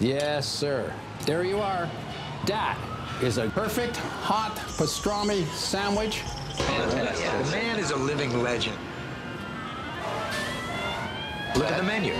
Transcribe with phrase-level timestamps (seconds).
[0.00, 0.92] Yes, sir.
[1.24, 1.88] There you are.
[2.46, 2.76] That
[3.22, 6.22] is a perfect hot pastrami sandwich.
[6.56, 8.76] The man is a living legend.
[11.56, 12.12] Look at the menu.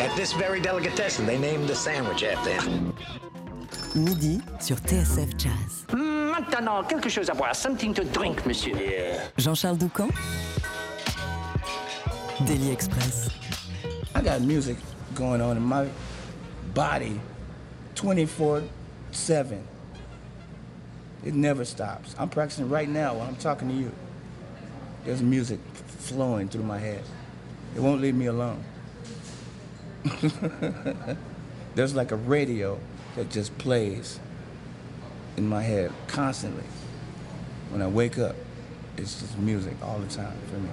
[0.00, 2.92] At this very delicatessen, they named the sandwich after him.
[3.94, 5.84] Midi sur TSF Jazz.
[5.90, 7.54] Hmm, maintenant, quelque chose à boire.
[7.54, 8.74] Something to drink, monsieur.
[9.38, 10.10] Jean-Charles Doucan
[12.46, 13.30] Daily Express.
[14.14, 14.76] I got music
[15.14, 15.86] going on in my
[16.74, 17.20] body
[17.94, 18.62] 24
[19.10, 19.62] 7.
[21.24, 22.14] It never stops.
[22.18, 23.92] I'm practicing right now while I'm talking to you.
[25.04, 25.60] There's music
[25.98, 27.02] flowing through my head.
[27.76, 28.62] It won't leave me alone.
[31.74, 32.78] There's like a radio
[33.16, 34.18] that just plays
[35.36, 36.64] in my head constantly.
[37.70, 38.34] When I wake up,
[38.96, 40.70] it's just music all the time for me.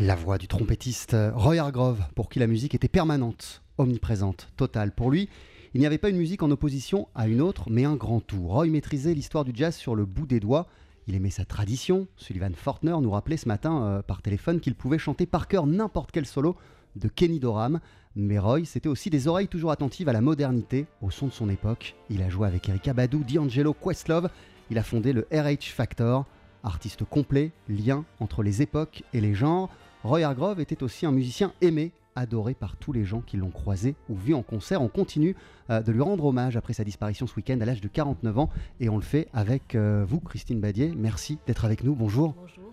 [0.00, 4.92] La voix du trompettiste Roy Hargrove, pour qui la musique était permanente, omniprésente, totale.
[4.92, 5.28] Pour lui,
[5.74, 8.46] il n'y avait pas une musique en opposition à une autre, mais un grand tout.
[8.46, 10.68] Roy maîtrisait l'histoire du jazz sur le bout des doigts.
[11.06, 12.06] Il aimait sa tradition.
[12.16, 16.12] Sullivan Fortner nous rappelait ce matin euh, par téléphone qu'il pouvait chanter par cœur n'importe
[16.12, 16.56] quel solo
[16.96, 17.80] de Kenny Dorham.
[18.16, 21.48] Mais Roy, c'était aussi des oreilles toujours attentives à la modernité, au son de son
[21.48, 21.96] époque.
[22.08, 24.30] Il a joué avec Erika Badu, D'Angelo, Questlove.
[24.70, 26.24] Il a fondé le RH Factor,
[26.62, 29.70] artiste complet, lien entre les époques et les genres.
[30.04, 33.96] Roy Hargrove était aussi un musicien aimé, adoré par tous les gens qui l'ont croisé
[34.08, 34.82] ou vu en concert.
[34.82, 35.36] On continue
[35.70, 38.50] euh, de lui rendre hommage après sa disparition ce week-end à l'âge de 49 ans
[38.80, 40.92] et on le fait avec euh, vous, Christine Badier.
[40.96, 41.94] Merci d'être avec nous.
[41.94, 42.34] Bonjour.
[42.38, 42.64] Bonjour.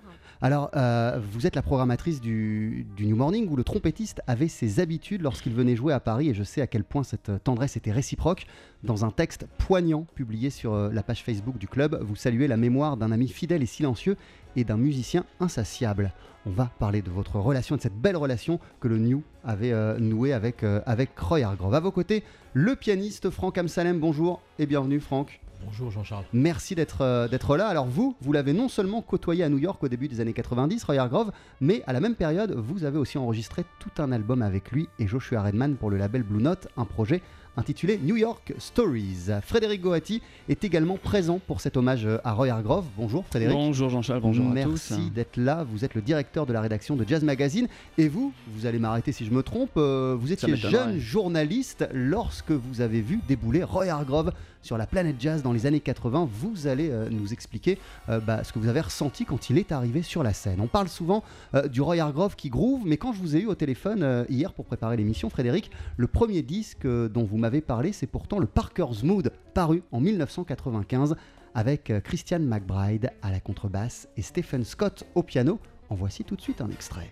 [0.44, 5.22] Alors, euh, vous êtes la programmatrice du, New Morning où le trompettiste avait ses habitudes
[5.22, 8.48] lorsqu'il venait jouer à Paris et je sais à quel point cette tendresse était réciproque.
[8.84, 12.58] Dans un texte poignant publié sur euh, la page Facebook du club, vous saluez la
[12.58, 14.18] mémoire d'un ami fidèle et silencieux
[14.56, 16.12] et d'un musicien insatiable.
[16.48, 20.00] On va parler de votre relation, de cette belle relation que le New avait euh,
[20.00, 21.46] nouée avec, euh, avec Roy.
[21.46, 22.24] À vos côtés,
[22.56, 24.00] le pianiste Franck Amsalem.
[24.00, 25.40] Bonjour et bienvenue Franck.
[25.66, 26.24] Bonjour Jean-Charles.
[26.34, 27.68] Merci d'être euh, d'être là.
[27.68, 30.84] Alors vous, vous l'avez non seulement côtoyé à New York au début des années 90,
[30.84, 34.72] Roy Hargrove, mais à la même période, vous avez aussi enregistré tout un album avec
[34.72, 37.22] lui et Joshua Redman pour le label Blue Note, un projet
[37.58, 39.30] intitulé New York Stories.
[39.44, 42.86] Frédéric Goati est également présent pour cet hommage à Roy Hargrove.
[42.98, 43.56] Bonjour Frédéric.
[43.56, 44.92] Bonjour Jean-Charles, bonjour à tous.
[44.92, 45.66] Merci d'être là.
[45.70, 47.68] Vous êtes le directeur de la rédaction de Jazz Magazine.
[47.98, 52.52] Et vous, vous allez m'arrêter si je me trompe, euh, vous étiez jeune journaliste lorsque
[52.52, 54.32] vous avez vu débouler Roy Hargrove
[54.62, 56.30] sur la planète jazz dans les années 80.
[56.32, 57.78] Vous allez euh, nous expliquer
[58.10, 60.62] euh, bah, ce que vous avez ressenti quand il est arrivé sur la scène.
[60.62, 61.24] On parle souvent
[61.56, 64.24] euh, du Roy Hargrove qui groove, mais quand je vous ai eu au téléphone euh,
[64.30, 68.40] hier pour préparer l'émission, Frédéric, le premier disque euh, dont vous m'avez parlé, c'est pourtant
[68.40, 71.16] le Parker's Mood, paru en 1995
[71.54, 75.60] avec euh, Christian McBride à la contrebasse et Stephen Scott au piano.
[75.90, 77.12] En voici tout de suite un extrait.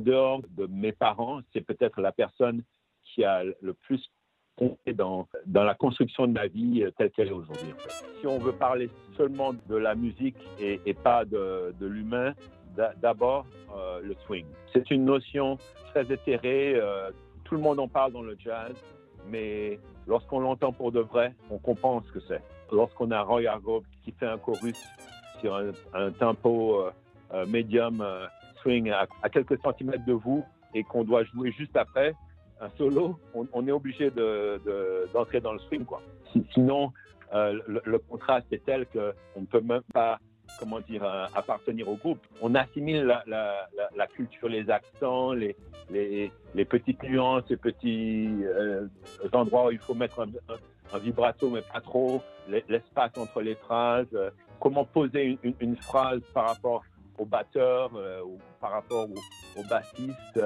[0.00, 2.62] Dehors de mes parents, c'est peut-être la personne
[3.02, 4.10] qui a le plus
[4.56, 7.72] compté dans, la construction de ma vie euh, telle qu'elle est aujourd'hui.
[8.20, 12.34] Si on veut parler seulement de la musique et, pas de, l'humain,
[12.98, 14.46] d'abord euh, le swing.
[14.72, 15.58] C'est une notion
[15.92, 17.10] très éthérée, euh,
[17.44, 18.72] tout le monde en parle dans le jazz,
[19.28, 22.42] mais lorsqu'on l'entend pour de vrai, on comprend ce que c'est.
[22.70, 24.78] Lorsqu'on a Roy Hargrove qui fait un chorus
[25.40, 26.84] sur un, un tempo
[27.32, 28.04] euh, médium
[28.62, 32.14] swing à, quelques centimètres de vous et qu'on doit jouer juste après
[32.60, 35.84] un solo, on, est obligé d'entrer de, de, dans le swing.
[35.84, 36.02] Quoi.
[36.52, 36.92] Sinon,
[37.32, 40.18] le, le, contraste est tel qu'on ne peut même pas
[40.58, 41.04] comment dire,
[41.34, 42.18] appartenir au groupe.
[42.40, 45.56] On assimile la, culture, les accents, les,
[46.68, 48.86] petites nuances, les petits euh,
[49.32, 50.26] endroits où il faut mettre
[50.92, 56.48] un, vibrato, mais pas trop, l'espace entre les phrases, euh, comment poser une, phrase par
[56.48, 56.82] rapport
[57.20, 60.40] au batteur euh, ou par rapport au, au bassiste,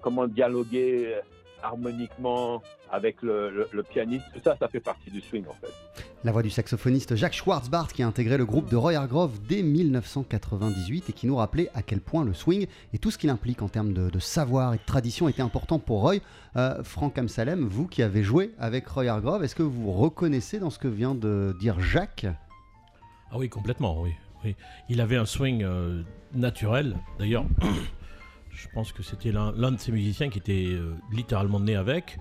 [0.00, 1.20] comment dialoguer
[1.62, 5.72] harmoniquement avec le, le, le, pianiste, tout ça, ça fait partie du swing en fait.
[6.22, 9.62] La voix du saxophoniste Jacques Schwartzbart qui a intégré le groupe de Roy Hargrove dès
[9.62, 13.62] 1998 et qui nous rappelait à quel point le swing et tout ce qu'il implique
[13.62, 16.16] en termes de, de, savoir et de tradition était important pour Roy.
[16.56, 20.70] Euh, Franck Amsalem, vous qui avez joué avec Roy Hargrove, est-ce que vous reconnaissez dans
[20.70, 22.26] ce que vient de dire Jacques?
[23.30, 24.12] Ah oui, complètement, oui.
[24.88, 26.02] Il avait un swing euh,
[26.34, 26.96] naturel.
[27.18, 27.44] D'ailleurs,
[28.50, 32.18] je pense que c'était l'un de ces musiciens qui était euh, littéralement né avec.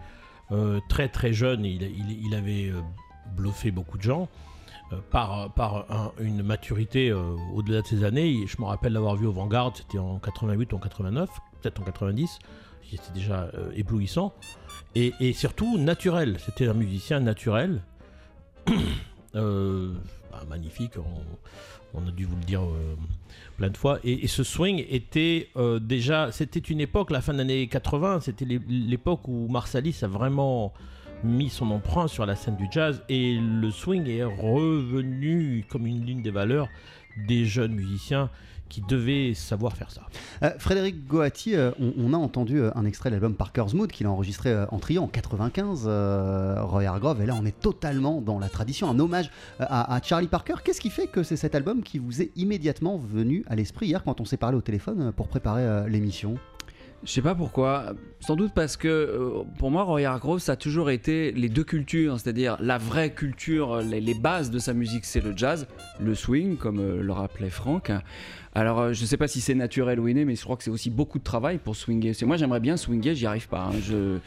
[0.51, 2.71] Euh, très très jeune, il, avait
[3.35, 4.27] bluffé beaucoup de gens
[5.09, 8.45] par, par un, une maturité au-delà de ces années.
[8.45, 11.29] Je me rappelle l'avoir vu au Vanguard, c'était en 88 ou en 89,
[11.61, 12.39] peut-être en 90.
[12.91, 14.35] C'était déjà éblouissant.
[14.93, 16.37] Et, surtout naturel.
[16.39, 17.81] C'était un musicien naturel.
[19.33, 20.93] bah, magnifique.
[21.93, 22.61] On, a dû vous le dire
[23.57, 23.99] plein de fois.
[24.03, 28.45] Et, ce swing était euh, déjà, c'était une époque, la fin des années 80, c'était
[28.45, 30.73] l'époque où Marsalis a vraiment
[31.23, 36.05] mis son emprunt sur la scène du jazz et le swing est revenu comme une
[36.05, 36.67] ligne des valeurs
[37.27, 38.29] des jeunes musiciens
[38.69, 40.01] qui devaient savoir faire ça.
[40.41, 43.91] Euh, Frédéric Goati, euh, on, on, a entendu euh, un extrait de l'album Parker's Mood
[43.91, 45.85] qu'il a enregistré euh, en trio en 95,
[46.63, 49.29] Roy Hargrove, et là on est totalement dans la tradition, un hommage
[49.59, 50.55] à, à Charlie Parker.
[50.63, 54.03] Qu'est-ce qui fait que c'est cet album qui vous est immédiatement venu à l'esprit hier
[54.03, 56.37] quand on s'est parlé au téléphone pour préparer l'émission?
[57.03, 57.93] Je sais pas pourquoi.
[58.21, 61.65] Sans doute parce que euh, pour moi, Roy Hargrove, ça a toujours été les deux
[61.65, 65.67] cultures, c'est-à-dire la vraie culture, les, les bases de sa musique, c'est le jazz,
[65.99, 67.91] le swing, comme euh, le rappelait Franck.
[68.55, 70.69] Alors, euh, je sais pas si c'est naturel ou inné, mais je crois que c'est
[70.69, 72.13] aussi beaucoup de travail pour swinger.
[72.23, 73.69] Moi, j'aimerais bien swinger, j'y arrive pas.
[73.71, 73.79] Hein.
[73.81, 74.17] Je...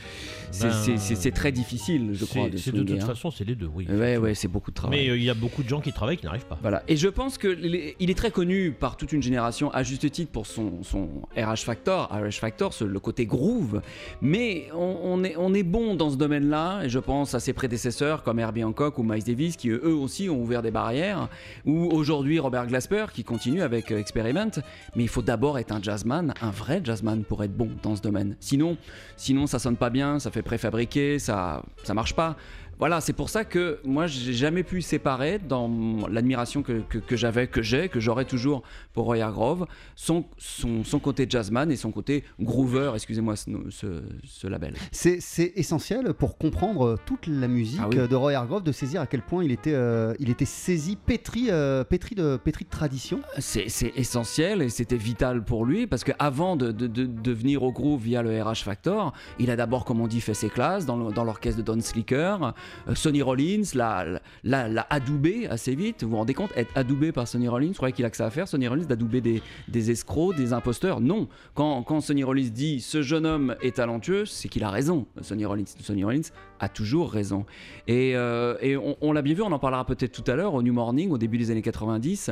[0.51, 2.85] C'est ben, très difficile, je crois, de swinger.
[2.85, 3.07] De toute hein.
[3.07, 3.87] façon, c'est les deux, oui.
[3.89, 4.99] Ouais, ouais, c'est beaucoup de travail.
[4.99, 6.59] Mais il euh, y a beaucoup de gens qui travaillent qui n'arrivent pas.
[6.61, 6.83] Voilà.
[6.89, 7.95] Et je pense que les...
[8.01, 11.65] il est très connu par toute une génération, à juste titre, pour son, son RH
[11.65, 13.81] Factor, RH Factor, le côté groove.
[14.21, 17.53] Mais on, on, est, on est bon dans ce domaine-là, et je pense à ses
[17.53, 21.29] prédécesseurs comme Herbie Hancock ou Miles Davis, qui eux aussi ont ouvert des barrières,
[21.65, 23.93] ou aujourd'hui Robert Glasper, qui continue avec
[24.23, 28.03] mais il faut d'abord être un jazzman, un vrai jazzman pour être bon dans ce
[28.03, 28.37] domaine.
[28.41, 28.77] Sinon,
[29.17, 32.37] sinon ça sonne pas bien, ça fait préfabriqué, ça ça marche pas.
[32.79, 37.17] Voilà, c'est pour ça que moi, j'ai jamais pu séparer dans l'admiration que, que, que
[37.17, 41.77] j'avais, que j'ai, que j'aurai toujours pour Roy Hargrove, son, son, son, côté jazzman et
[41.77, 44.75] son côté groover, excusez-moi ce, ce, ce, label.
[44.93, 48.09] C'est essentiel pour comprendre toute la musique ah oui.
[48.09, 51.47] de Roy Hargrove, de saisir à quel point il était, euh, il était saisi, pétri,
[51.51, 53.21] euh, pétri, de, pétri de tradition.
[53.39, 57.73] C'est essentiel et c'était vital pour lui parce qu'avant de, de, de, de, venir au
[57.73, 60.97] groove via le RH Factor, il a d'abord, comme on dit, fait ses classes dans
[60.97, 62.53] l'orchestre de Don Slicker.
[62.89, 66.03] Euh, Sonny Rollins l'a, l'a, adoubé assez vite.
[66.05, 68.27] Vous vous rendez compte Être adoubé par Sonny Rollins, je croyais qu'il a que ça
[68.27, 71.29] à faire, Sonny Rollins, d'adouber des, des escrocs, des imposteurs Non.
[71.55, 75.07] Quand, quand Sonny Rollins dit ce jeune homme est talentueux, c'est qu'il a raison.
[75.23, 76.29] Sonny Rollins, Sonny Rollins
[76.61, 77.45] a toujours raison.
[77.89, 80.63] Et, euh, et on, l'a bien vu, on en parlera peut-être tout à l'heure, au
[80.63, 82.31] New Morning, au début des années 90.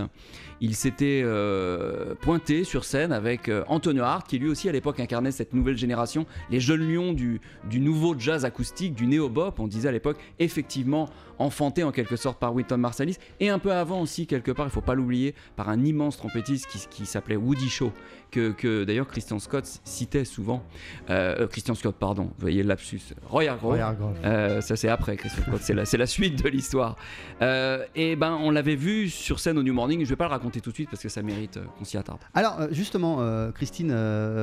[0.61, 5.01] Il s'était euh, pointé sur scène avec euh, Antonio Hart, qui lui aussi à l'époque
[5.01, 9.67] incarnait cette nouvelle génération, les jeunes lions du, du nouveau jazz acoustique, du néo-bop, on
[9.67, 14.01] disait à l'époque, effectivement enfanté en quelque sorte par Wynton Marsalis, et un peu avant
[14.01, 17.69] aussi, quelque part, il faut pas l'oublier, par un immense trompettiste qui, qui s'appelait Woody
[17.69, 17.93] Shaw,
[18.35, 20.65] que, que d'ailleurs Christian Scott citait souvent.
[21.09, 23.01] Euh, Christian Scott, pardon, vous voyez le lapsus.
[23.29, 24.17] Roy Hargrove.
[24.25, 26.97] Euh, ça c'est après Christian Scott, c'est la, la, suite de l'histoire.
[27.43, 30.31] Euh, et ben on l'avait vu sur scène au New Morning, je vais pas le
[30.31, 32.19] raconter tout de suite parce que ça mérite qu'on s'y attarde.
[32.35, 33.19] Alors justement,
[33.53, 33.95] Christine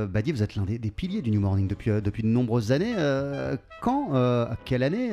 [0.07, 2.95] Badier, vous êtes l'un des, des, piliers du New Morning depuis, depuis de nombreuses années.
[3.81, 5.09] quand, à quelle année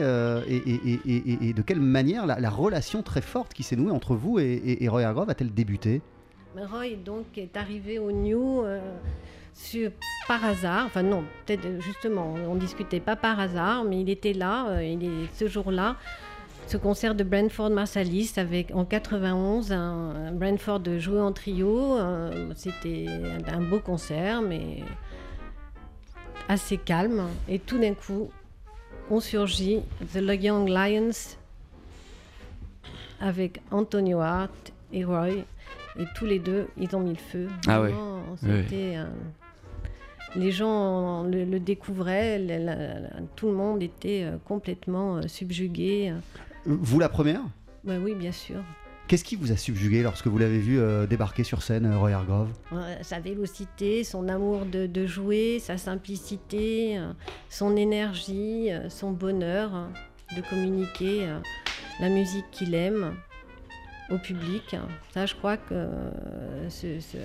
[0.46, 3.92] et, et, et, et de quelle manière la, la, relation très forte qui s'est nouée
[3.92, 6.00] entre vous et Roy Hargrove a-t-elle débuté?
[6.56, 8.80] Roy donc est arrivé au New euh,
[10.26, 14.32] par hasard, enfin non, peut-être euh, justement, on discutait pas par hasard, mais il était
[14.32, 15.96] là, euh, il est ce jour-là,
[16.66, 21.98] ce concert de Brentford Marsalis avec en 91, un, un Brentford joué en trio,
[22.54, 24.82] c'était un, un beau concert, mais
[26.48, 28.30] assez calme, et tout d'un coup,
[29.10, 29.80] on surgit
[30.12, 31.36] The Young Lions
[33.20, 35.44] avec Antonio Hart et Roy.
[35.98, 37.48] Et tous les deux, ils ont mis le feu.
[37.66, 37.80] Ah.
[37.80, 38.64] Vraiment, Oui.
[38.72, 39.04] euh,
[40.36, 45.22] les gens le, le découvraient, le- la- la- tout le monde était euh, complètement euh,
[45.26, 46.12] subjugué.
[46.66, 47.40] Vous la première?
[47.84, 48.62] Bah oui, bien sûr.
[49.08, 52.10] Qu'est-ce qui vous a subjugué lorsque vous l'avez vu euh, débarquer sur scène, euh, Roy
[52.12, 52.50] Hargrove?
[52.74, 57.00] Euh, Sa vélocité, son amour de, de jouer, sa simplicité,
[57.48, 61.26] son énergie, son bonheur euh, de communiquer
[62.00, 63.14] la musique qu'il aime
[64.10, 64.76] au public.
[65.12, 66.10] Ça, je crois que euh,
[66.70, 67.16] ce- ce-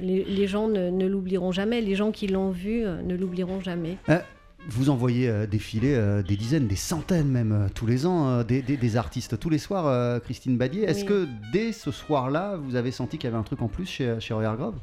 [0.00, 1.80] les, les gens ne, ne l'oublieront jamais.
[1.80, 3.96] Les gens qui l'ont vu euh, ne l'oublieront jamais.
[4.08, 4.18] Euh,
[4.68, 8.62] Vous en voyez euh, défiler euh, des dizaines, des centaines même, tous les ans, des,
[8.62, 10.84] des- des artistes tous les soirs, Christine Badier.
[10.84, 11.06] Est-ce Oui.
[11.06, 14.16] que dès ce soir-là, vous avez senti qu'il y avait un truc en plus chez,
[14.20, 14.76] chez Hargrove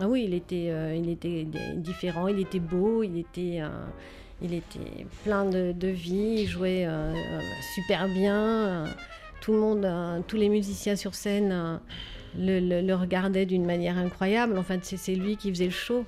[0.00, 3.60] Ah oui, il était, il était différent, il était beau, il était,
[4.40, 6.86] il était plein de, de vie, il jouait
[7.74, 8.84] super bien.
[9.42, 11.76] Tout le monde, euh, tous les musiciens sur scène euh,
[12.38, 14.56] le, regardaient d'une manière incroyable.
[14.56, 16.06] En fait, c'est lui qui faisait le show,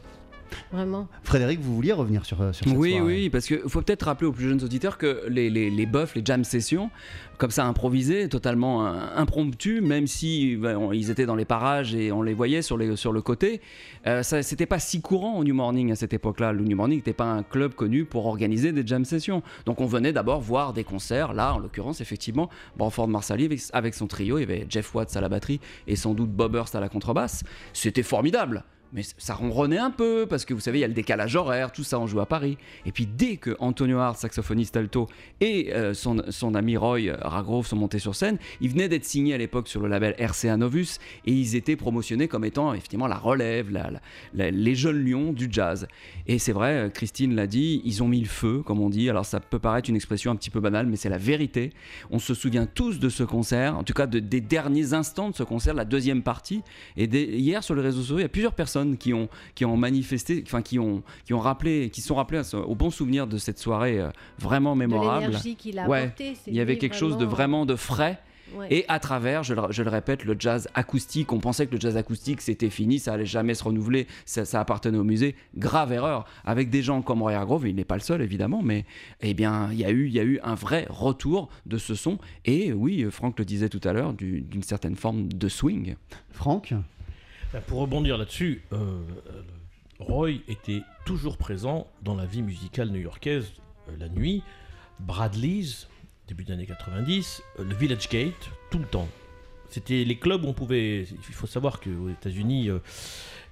[0.72, 1.08] vraiment.
[1.22, 4.04] Frédéric, vous vouliez revenir sur, euh, sur cette Oui, soirée oui, parce qu'il faut peut-être
[4.04, 6.90] rappeler aux plus jeunes auditeurs que les, les, les buffs, les jam sessions,
[7.38, 11.94] comme ça improvisées, totalement euh, impromptues, même si ben, on- ils étaient dans les parages
[11.94, 13.60] et on les voyait sur, les, sur le côté,
[14.06, 16.52] euh, ça c'était pas si courant au New Morning à cette époque-là.
[16.52, 19.42] Le New Morning n'était pas un club connu pour organiser des jam sessions.
[19.66, 21.32] Donc on venait d'abord voir des concerts.
[21.32, 25.16] Là, en l'occurrence, effectivement, Branford Marsalis avec, avec son trio, il y avait Jeff Watts
[25.16, 27.42] à la batterie et sans doute Bob Hurst à la contrebasse.
[27.72, 28.64] C'était formidable.
[28.94, 31.72] Mais ça ronronnait un peu, parce que vous savez, il y a le décalage horaire,
[31.72, 32.56] tout ça, on joue à Paris.
[32.86, 35.08] Et puis dès que Antonio Hart, saxophoniste alto,
[35.40, 39.34] et euh, son, son ami Roy Hargrove sont montés sur scène, ils venaient d'être signés
[39.34, 43.16] à l'époque sur le label RCA Novus, et ils étaient promotionnés comme étant effectivement la
[43.16, 43.68] relève,
[44.32, 45.88] les jeunes lions du jazz.
[46.28, 49.10] Et c'est vrai, Christine l'a dit, ils ont mis le feu, comme on dit.
[49.10, 51.72] Alors ça peut paraître une expression un petit peu banale, mais c'est la vérité.
[52.10, 55.34] On se souvient tous de ce concert, en tout cas de- des derniers instants de
[55.34, 56.62] ce concert, la deuxième partie.
[56.96, 59.76] Et hier sur les réseaux sociaux, il y a plusieurs personnes qui ont, qui ont
[59.76, 63.26] manifesté, enfin qui ont, qui ont rappelé, qui sont rappelés à ce- au bon souvenir
[63.26, 65.34] de cette soirée euh, vraiment mémorable.
[65.78, 66.12] a Ouais,
[66.46, 68.18] il y avait quelque chose de vraiment- de frais.
[68.54, 68.68] Ouais.
[68.70, 71.80] Et à travers, je le, je le répète, le jazz acoustique, on pensait que le
[71.80, 75.34] jazz acoustique c'était fini, ça allait jamais se renouveler, ça, ça appartenait au musée.
[75.56, 76.24] Grave erreur.
[76.44, 78.84] Avec des gens comme Roy Hargrove, il n'est pas le seul évidemment, mais
[79.22, 81.94] eh bien, il y, a eu, il y a eu un vrai retour de ce
[81.96, 82.18] son.
[82.44, 85.96] Et oui, Franck le disait tout à l'heure, du- d'une certaine forme de swing.
[86.30, 86.74] Franck?
[87.60, 88.76] Pour rebondir là-dessus, euh,
[89.28, 89.42] euh,
[90.00, 93.52] Roy était toujours présent dans la vie musicale new-yorkaise
[93.88, 94.42] euh, la nuit.
[95.00, 95.88] Bradley's,
[96.26, 99.08] début des années 90, euh, le Village Gate, tout le temps.
[99.68, 101.02] C'était les clubs où on pouvait.
[101.02, 102.78] Il faut savoir qu'aux États-Unis, euh,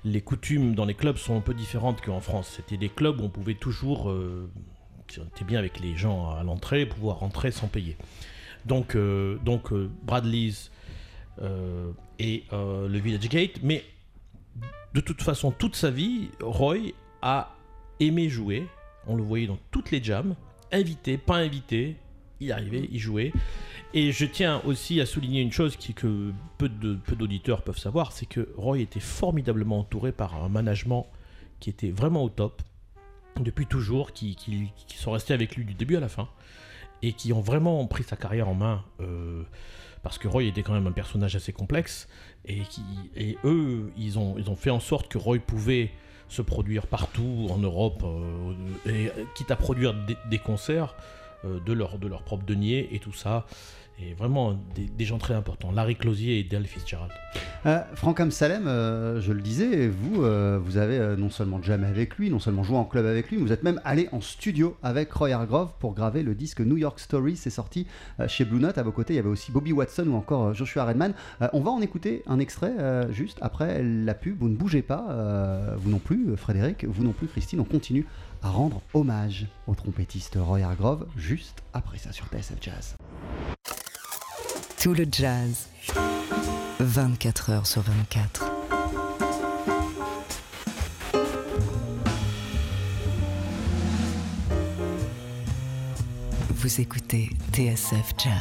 [0.05, 2.55] les coutumes dans les clubs sont un peu différentes qu'en France.
[2.57, 4.11] C'était des clubs où on pouvait toujours.
[4.11, 4.51] euh,
[5.09, 7.97] si on était bien avec les gens à l'entrée, pouvoir rentrer sans payer.
[8.65, 10.71] Donc, euh, donc euh, Bradley's euh,
[12.19, 13.85] et euh, le Village Gate, mais
[14.95, 17.55] de toute façon, toute sa vie, Roy a
[18.01, 18.67] aimé jouer.
[19.07, 20.35] On le voyait dans toutes les jams,
[20.71, 21.97] invité, pas invité,
[22.41, 23.33] il arrivait, il jouait.
[23.95, 28.27] Et je tiens aussi à souligner une chose qui, que peu d'auditeurs peuvent savoir, c'est
[28.27, 31.07] que Roy était formidablement entouré par un management
[31.61, 32.63] qui était vraiment au top
[33.41, 34.37] depuis toujours, qui
[34.95, 36.29] sont restés avec lui du début à la fin
[37.03, 38.85] et qui ont vraiment pris sa carrière en main.
[39.01, 39.43] euh,
[40.03, 42.09] parce que Roy était quand même un personnage assez complexe
[42.45, 45.91] et, eux, ils ont, fait en sorte que Roy pouvait
[46.29, 48.53] se produire partout en Europe, euh,
[48.87, 50.95] euh, quitte à produire des, des concerts
[51.45, 53.47] euh, de, leur, de leur propre denier et tout ça.
[54.09, 57.11] Et vraiment des, gens très importants, Larry Closier et Del Fitzgerald.
[57.67, 61.87] Euh, Franck Amsalem, euh, je le disais, vous, euh, vous avez euh, non seulement jamais
[61.87, 64.77] avec lui, non seulement joué en club avec lui, vous êtes même allé en studio
[64.83, 67.37] avec Roy Hargrove pour graver le disque New York Story.
[67.37, 67.87] C'est sorti
[68.27, 68.79] chez Blue Note.
[68.79, 71.15] À vos côtés, il y avait aussi Bobby Watson ou encore Joshua Redman.
[71.53, 72.73] On va en écouter un extrait
[73.11, 74.39] juste après la pub.
[74.39, 77.61] Vous ne bougez pas, vous non plus, Frédéric, vous non plus, Christine.
[77.61, 78.07] On continue
[78.43, 82.97] à rendre hommage au trompettiste Roy Hargrove juste après ça sur TSF Jazz.
[84.83, 85.69] Tout le jazz.
[86.81, 88.51] 24 heures sur 24.
[96.57, 98.35] Vous écoutez TSF Jazz.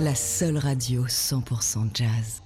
[0.00, 2.40] La seule radio 100% jazz.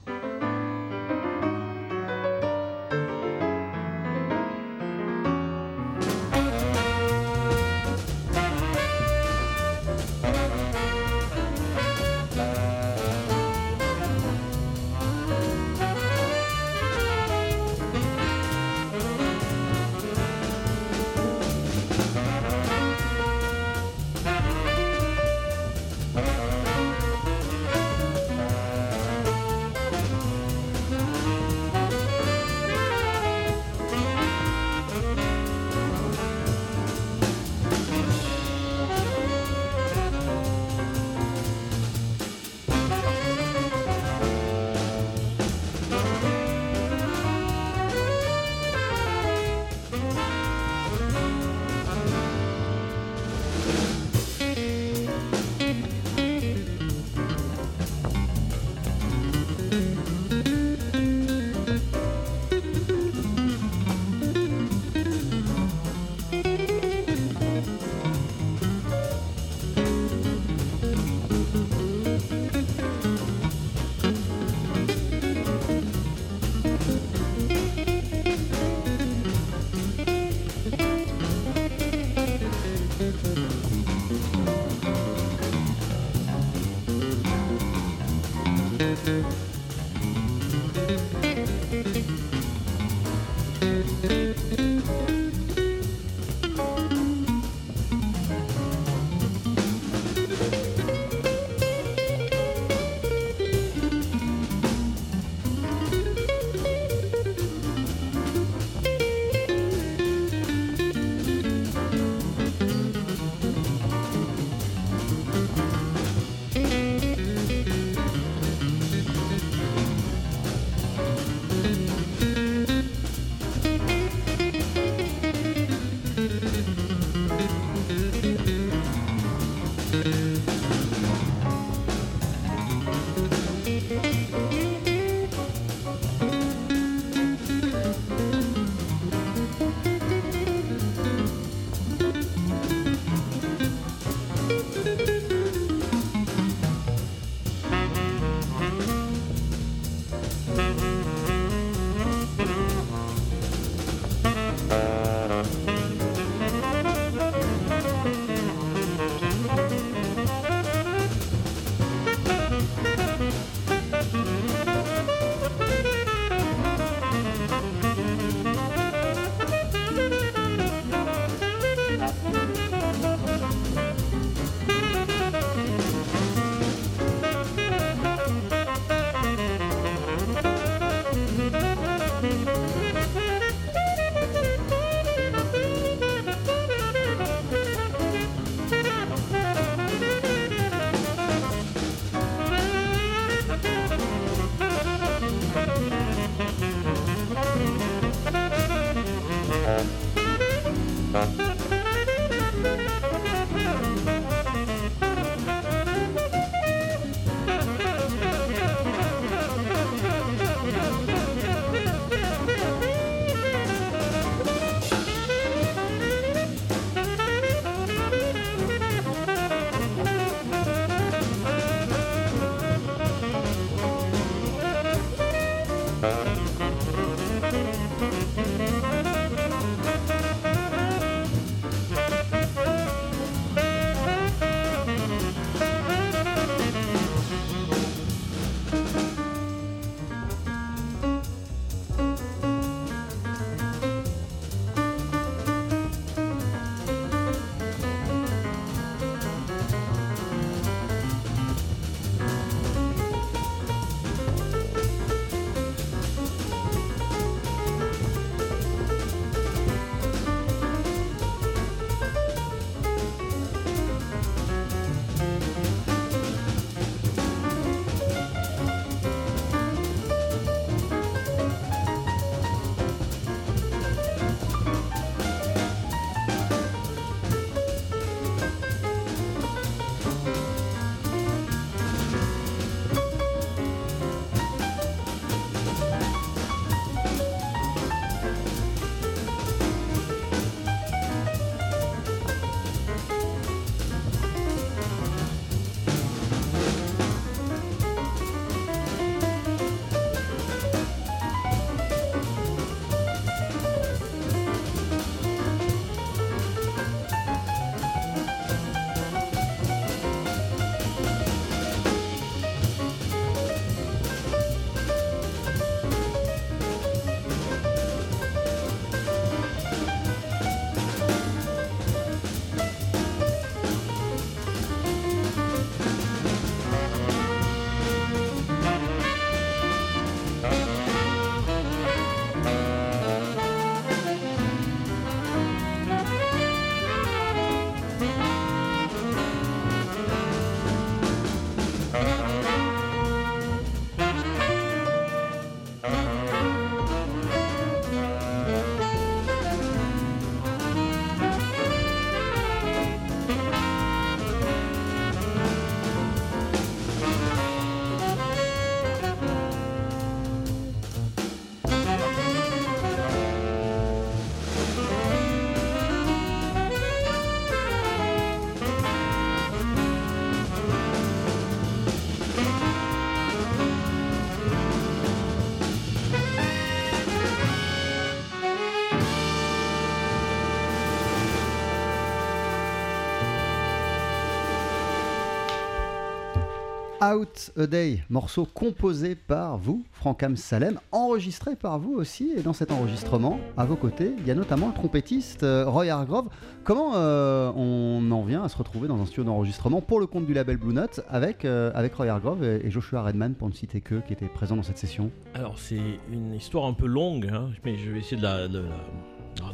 [387.02, 392.32] Out a Day, morceau composé par vous, Franck Salem, enregistré par vous aussi.
[392.36, 395.88] Et dans cet enregistrement, à vos côtés, il y a notamment le trompettiste euh, Roy
[395.88, 396.28] Hargrove.
[396.62, 400.26] Comment euh, on en vient à se retrouver dans un studio d'enregistrement pour le compte
[400.26, 403.80] du label Blue Note avec, euh, avec Roy Hargrove et, Joshua Redman, pour ne citer
[403.80, 405.10] que, qui était présent dans cette session?
[405.34, 408.62] Alors, c'est une histoire un peu longue, hein, mais je vais essayer de la, de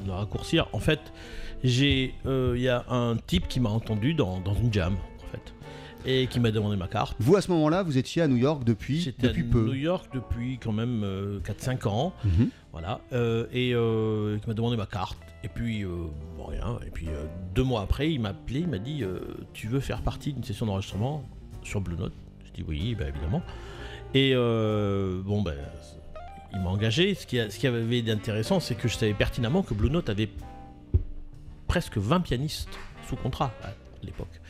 [0.06, 0.68] la, raccourcir.
[0.74, 1.00] En fait,
[1.64, 2.12] il
[2.58, 5.54] y a un type qui m'a entendu dans, dans une jam, en fait
[6.06, 7.16] et qui m'a demandé ma carte.
[7.18, 10.06] Vous, à ce moment-là, vous étiez à New York depuis, depuis à peu New York
[10.12, 11.02] depuis quand même
[11.44, 12.12] 4-5 euh, ans.
[12.24, 12.50] Mhm.
[12.72, 13.00] Voilà.
[13.12, 15.18] Euh, et euh, qui m'a demandé ma carte.
[15.44, 16.78] Et puis, bon, rien.
[16.86, 17.08] Et puis,
[17.54, 19.04] deux mois après, il m'a appelé, il m'a dit
[19.52, 21.24] Tu veux faire partie d'une session d'enregistrement
[21.62, 22.14] sur Blue Note?
[22.44, 23.42] Je dis Oui, bah, évidemment.
[24.14, 25.54] Et bon, ben.
[26.52, 27.14] il m'a engagé.
[27.14, 30.28] Ce qui, ce qui avait d'intéressant, c'est que je savais pertinemment que Blue Note avait
[31.68, 32.70] presque 20 pianistes
[33.08, 33.68] sous contrat à
[34.02, 34.40] l'époque.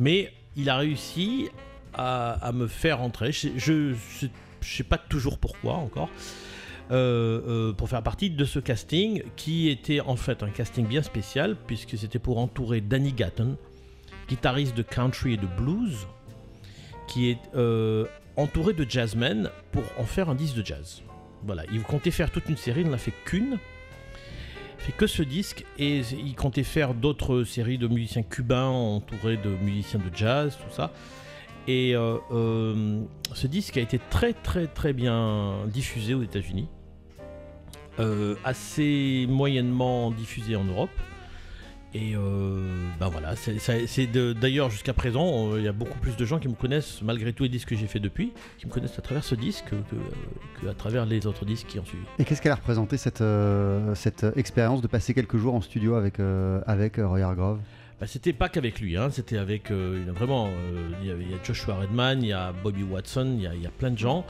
[0.00, 1.48] Mais il a réussi
[1.94, 3.32] à, me faire entrer.
[3.32, 3.94] Je ne
[4.60, 6.10] sais pas toujours pourquoi encore.
[6.90, 11.02] Euh, euh, pour faire partie de ce casting qui était en fait un casting bien
[11.02, 13.58] spécial puisque c'était pour entourer Danny Gatton,
[14.26, 16.06] guitariste de country et de blues,
[17.06, 21.02] qui est euh, entouré de jazzmen pour en faire un disque de jazz.
[21.44, 23.58] Voilà, il comptait faire toute une série, il n'en a fait qu'une
[24.78, 29.50] fait que ce disque et il comptait faire d'autres séries de musiciens cubains entourés de
[29.50, 30.92] musiciens de jazz, tout ça.
[31.66, 33.02] Et euh, euh,
[33.34, 36.68] ce disque a été très très très bien diffusé aux États-Unis,
[37.98, 40.90] euh, assez moyennement diffusé en Europe.
[41.94, 42.60] Et euh,
[43.00, 44.06] ben voilà, c'est
[44.38, 47.44] d'ailleurs jusqu'à présent, il y a beaucoup plus de gens qui me connaissent malgré tous
[47.44, 50.74] les disques que j'ai fait depuis, qui me connaissent à travers ce disque que, à
[50.74, 52.04] travers les autres disques qui ont suivi.
[52.18, 55.94] Et qu'est-ce qu'elle a représenté cette, euh, cette expérience de passer quelques jours en studio
[55.94, 57.60] avec, euh, avec Roy Hargrove?
[58.00, 60.50] Bah, c'était pas qu'avec lui, hein, c'était avec a vraiment
[61.02, 63.98] il, y a, Joshua Redman, il y a Bobby Watson, il y a, plein de
[63.98, 64.24] gens.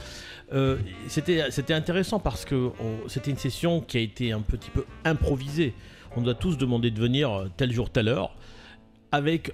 [1.07, 2.71] c'était c'était intéressant parce que
[3.07, 5.73] c'était une session qui a été un petit peu improvisée
[6.15, 8.35] on nous a tous demandé de venir tel jour, telle heure,
[9.11, 9.53] avec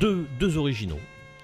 [0.00, 1.00] deux, deux originaux.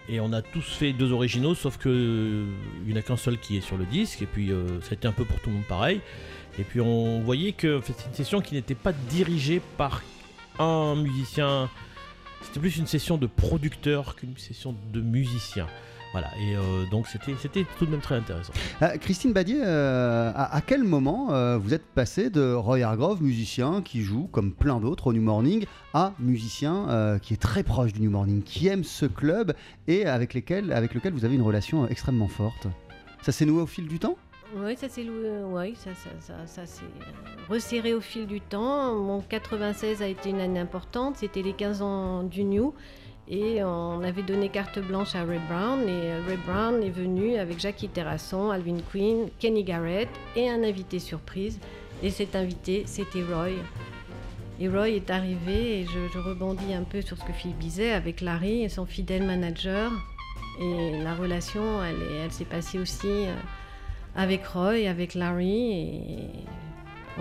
[0.08, 2.46] Et on a tous fait deux originaux, sauf que euh,
[2.82, 4.90] il n'y en a qu'un seul qui est sur le disque, et puis euh, ça
[4.90, 6.00] a été un peu pour tout le monde pareil.
[6.58, 10.02] Et puis on voyait que c'était une session qui n'était pas dirigée par
[10.58, 11.68] un musicien,
[12.42, 15.66] c'était plus une session de producteur qu'une session de musicien.
[16.12, 18.52] Voilà, et euh, donc c'était, tout de même très intéressant.
[18.80, 24.02] Euh, Christine Badier, euh, à, quel moment vous êtes passé de Roy Hargrove, musicien qui
[24.02, 28.10] joue comme plein d'autres au New Morning, à musicien qui est très proche du New
[28.10, 29.54] Morning, qui aime ce club
[29.86, 32.68] et avec, lesquels, avec lequel vous avez une relation extrêmement forte?
[33.22, 34.16] Ça s'est noué au fil du temps?
[34.56, 35.06] Oui, ça s'est
[36.20, 36.62] ça, ça
[37.48, 38.94] resserré au fil du temps.
[38.94, 42.74] Mon 96 a été une année importante, c'était les 15 ans du New.
[43.30, 45.86] Et on avait donné carte blanche à Ray Brown.
[45.86, 50.98] Et Ray Brown est venu avec Jackie Terrasson, Alvin Quinn, Kenny Garrett et un invité
[50.98, 51.60] surprise.
[52.02, 53.50] Et cet invité, c'était Roy.
[54.60, 58.20] Et Roy est arrivé, et je, rebondis un peu sur ce que Philippe disait, avec
[58.20, 59.92] Larry et son fidèle manager.
[60.60, 63.34] Et la relation, elle, s'est passée aussi euh,
[64.14, 65.72] avec Roy, avec Larry.
[65.72, 66.30] Et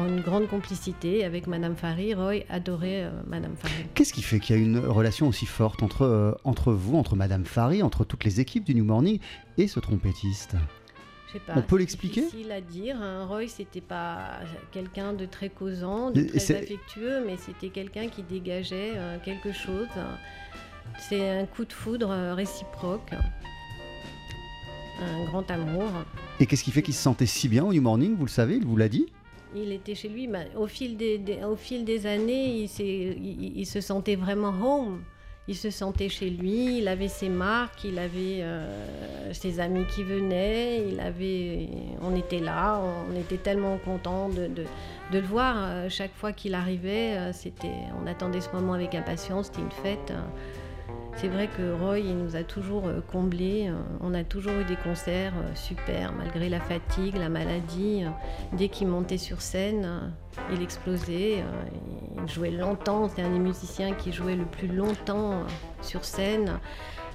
[0.06, 2.14] une grande complicité avec Madame Fari.
[2.14, 3.74] Roy adorait euh, Madame Fari.
[3.96, 7.16] Qu'est-ce qui fait qu'il y a une relation aussi forte entre, euh, entre vous, entre
[7.16, 9.20] Madame Fari, entre toutes les équipes du New Morning
[9.58, 10.56] et ce trompettiste?
[11.46, 12.22] Pas, On peut l'expliquer?
[12.22, 13.02] C'est difficile à dire.
[13.02, 13.26] Hein.
[13.26, 14.40] Roy, c'était pas
[14.72, 19.88] quelqu'un de très causant, de très affectueux, mais c'était quelqu'un qui dégageait euh, quelque chose.
[21.00, 23.12] C'est un coup de foudre réciproque
[25.02, 25.86] un grand amour.
[26.40, 28.56] Et qu'est-ce qui fait qu'il se sentait si bien au New Morning Vous le savez,
[28.56, 29.08] il vous l'a dit
[29.56, 30.30] il était chez lui.
[30.56, 35.02] au, fil des, au fil des années, il, il, se sentait vraiment home.
[35.50, 40.04] Il se sentait chez lui, il avait ses marques, il avait euh, ses amis qui
[40.04, 41.70] venaient, il avait,
[42.02, 44.66] on était là, on était tellement contents de, de,
[45.14, 45.56] de le voir.
[45.58, 47.72] Euh, chaque fois qu'il arrivait, euh, c'était,
[48.04, 50.12] on attendait ce moment avec impatience, c'était une fête.
[51.20, 53.70] C'est vrai que Roy nous a toujours euh, comblés.
[53.70, 58.04] Euh, on a toujours eu des concerts euh, super, malgré la fatigue, la maladie.
[58.54, 60.14] Dès qu'il montait sur scène,
[60.54, 61.44] il explosait.
[62.22, 63.10] Il jouait longtemps.
[63.10, 65.42] C'était un des musiciens qui jouait le plus longtemps
[65.82, 66.60] sur scène.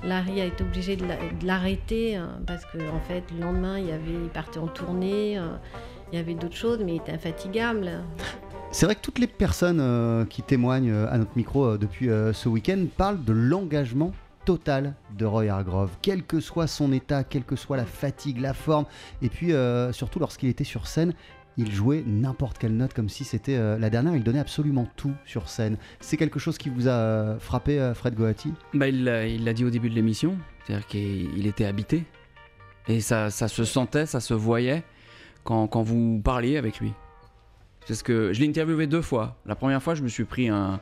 [0.03, 1.07] Larry a été obligé de
[1.47, 5.39] l'arrêter parce qu'en en fait, le lendemain, il partait en tournée.
[6.13, 7.91] Il y avait d'autres choses, mais il était infatigable.
[8.71, 12.09] C'est vrai que toutes les personnes euh, qui témoignent euh, à notre micro euh, depuis
[12.09, 14.13] ce week-end parlent de l'engagement
[14.45, 18.55] total de Roy Hargrove, quel que soit son état, quelle que soit la fatigue, la
[18.55, 18.87] forme,
[19.21, 19.53] et puis
[19.93, 21.15] surtout lorsqu'il était sur scène,
[21.57, 24.17] il jouait n'importe quelle note comme si c'était euh, la dernière.
[24.17, 25.77] Il donnait absolument tout sur scène.
[26.01, 28.53] C'est quelque chose qui vous a euh, frappé, euh, Fred Goati?
[28.75, 32.05] Bah, Il l'a il l'a dit au début de l'émission, c'est-à-dire qu'il était habité.
[32.89, 34.83] Et ça, ça se sentait, ça se voyait
[35.45, 36.93] quand, quand vous parliez avec lui.
[37.87, 39.37] C'est ce que je l'ai interviewé deux fois.
[39.45, 40.81] La première fois, je me suis pris un,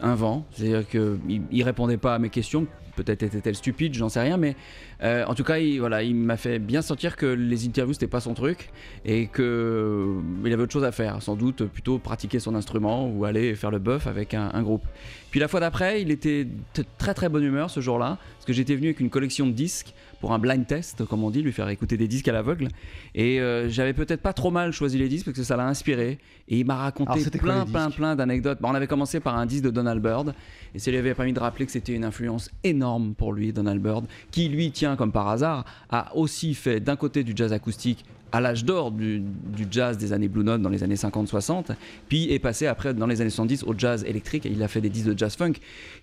[0.00, 2.66] un vent, c'est-à-dire qu'il il répondait pas à mes questions.
[2.96, 4.54] Peut-être était-elle stupide, j'en sais rien, mais
[5.02, 8.06] euh, en tout cas, il, voilà, il m'a fait bien sentir que les interviews c'était
[8.06, 8.70] pas son truc
[9.04, 13.08] et que euh, il avait autre chose à faire, sans doute plutôt pratiquer son instrument
[13.08, 14.84] ou aller faire le bœuf avec un, un groupe.
[15.30, 18.52] Puis la fois d'après, il était de très très bonne humeur ce jour-là, parce que
[18.52, 21.50] j'étais venu avec une collection de disques pour un blind test, comme on dit, lui
[21.50, 22.68] faire écouter des disques à l'aveugle.
[23.14, 26.18] Et euh, j'avais peut-être pas trop mal choisi les disques parce que ça l'a inspiré.
[26.48, 28.58] Et il m'a raconté Alors, plein, plein, plein d'anecdotes.
[28.60, 30.34] Bon, on avait commencé par un disque de Donald Byrd.
[30.74, 32.81] Et ça lui avait permis de rappeler que c'était une influence énorme
[33.16, 37.24] pour lui, Donald Byrd, qui lui tient, comme par hasard, a aussi fait d'un côté
[37.24, 39.22] du jazz acoustique à l'âge d'or du,
[39.70, 41.76] jazz des années Blue Note dans les années 50-60,
[42.08, 44.46] puis est passé après dans les années 70 au jazz électrique.
[44.50, 45.54] Il a fait des disques de jazz funk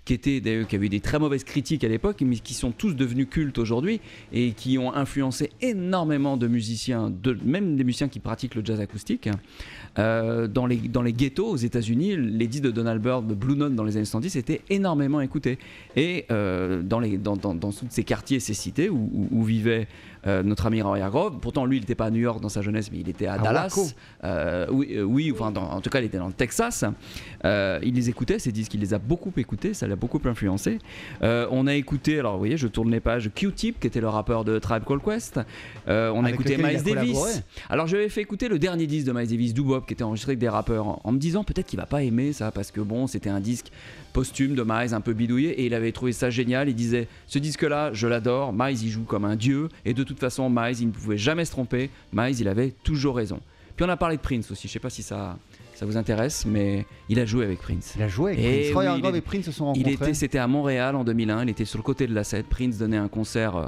[0.06, 2.94] qui étaient qui avaient eu des très mauvaises critiques à l'époque, mais qui sont tous
[2.94, 4.00] devenus cultes aujourd'hui
[4.32, 7.12] et qui ont influencé énormément de musiciens,
[7.44, 9.30] même des musiciens qui pratiquent le jazz acoustique.
[9.98, 13.56] Euh, dans, les, dans les ghettos aux États-Unis, les disques de Donald Byrd, de Blue
[13.56, 15.58] Note dans les années 70 étaient énormément écoutés.
[15.96, 19.88] Et euh, dans, les, dans, dans, ces quartiers, ces cités où, où, où vivait
[20.28, 22.62] euh, notre ami Roy Hargrove, pourtant lui il n'était pas à New York dans sa
[22.62, 23.94] jeunesse, mais il était à, À Dallas.
[24.24, 26.84] Euh, oui, euh, oui enfin, dans- en tout cas il était dans le Texas.
[27.44, 30.80] Il les écoutait, ces disques, il les a beaucoup écoutés, ça l'a beaucoup influencé.
[31.22, 34.44] On a écouté, alors vous voyez, je tourne les pages, Q-Tip, qui était le rappeur
[34.44, 35.40] de Tribe Called Quest.
[35.88, 36.84] On a écouté Miles.
[36.84, 37.44] Davis.
[37.70, 40.04] Alors je lui avais fait écouter le dernier disque de Miles Davis, Doobop, qui était
[40.04, 42.72] enregistré avec des rappeurs, en, en me disant peut-être qu'il va pas aimer ça, parce
[42.72, 43.68] que bon, c'était un disque
[44.14, 46.68] posthume de Miles, un peu bidouillé, et il avait trouvé ça génial.
[46.70, 48.54] Il disait ce disque-là, je l'adore.
[48.54, 51.46] Miles, il joue comme un dieu, et de toute façon, Miles, il ne pouvait jamais
[51.46, 51.90] se tromper.
[52.14, 53.40] Miles, il avait toujours raison.
[53.76, 54.68] Puis on a parlé de Prince aussi.
[54.68, 55.38] Je sais pas si ça,
[55.74, 57.94] ça vous intéresse, mais il a joué avec Prince.
[57.96, 58.74] Il a joué avec Et Prince.
[58.74, 59.94] Roy oui, il et Prince se sont Il rencontrés.
[59.94, 61.44] était, c'était à Montréal en 2001.
[61.44, 62.44] Il était sur le côté de la scène.
[62.44, 63.68] Prince donnait un concert euh,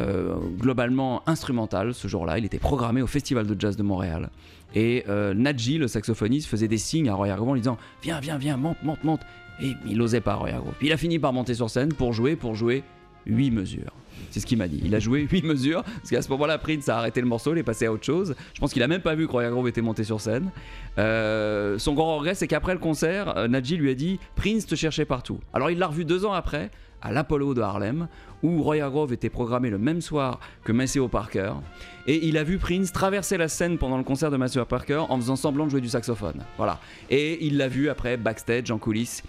[0.00, 2.38] euh, globalement instrumental ce jour-là.
[2.38, 4.30] Il était programmé au Festival de jazz de Montréal.
[4.74, 8.18] Et euh, Nadji, le saxophoniste, faisait des signes à Roy Hargrove en lui disant Viens,
[8.18, 9.20] viens, viens, monte, monte, monte.
[9.62, 10.74] Et il n'osait pas, Roy Hargrove.
[10.78, 12.82] Puis il a fini par monter sur scène pour jouer, pour jouer
[13.26, 13.92] 8 mesures.
[14.30, 14.80] C'est ce qu'il m'a dit.
[14.84, 17.58] Il a joué 8 mesures, parce qu'à ce moment-là, Prince a arrêté le morceau, il
[17.58, 18.34] est passé à autre chose.
[18.54, 20.50] Je pense qu'il a même pas vu que Roy Hargrove était monté sur scène.
[20.98, 24.74] Euh, son grand regret, c'est qu'après le concert, euh, Nadji lui a dit Prince te
[24.74, 25.40] cherchait partout.
[25.52, 26.70] Alors il l'a revu deux ans après,
[27.02, 28.08] à l'Apollo de Harlem,
[28.42, 31.52] où Roy Hargrove était programmé le même soir que Maceo Parker.
[32.06, 35.16] Et il a vu Prince traverser la scène pendant le concert de Maceo Parker en
[35.16, 36.42] faisant semblant de jouer du saxophone.
[36.56, 36.80] Voilà.
[37.10, 39.22] Et il l'a vu après, backstage, en coulisses.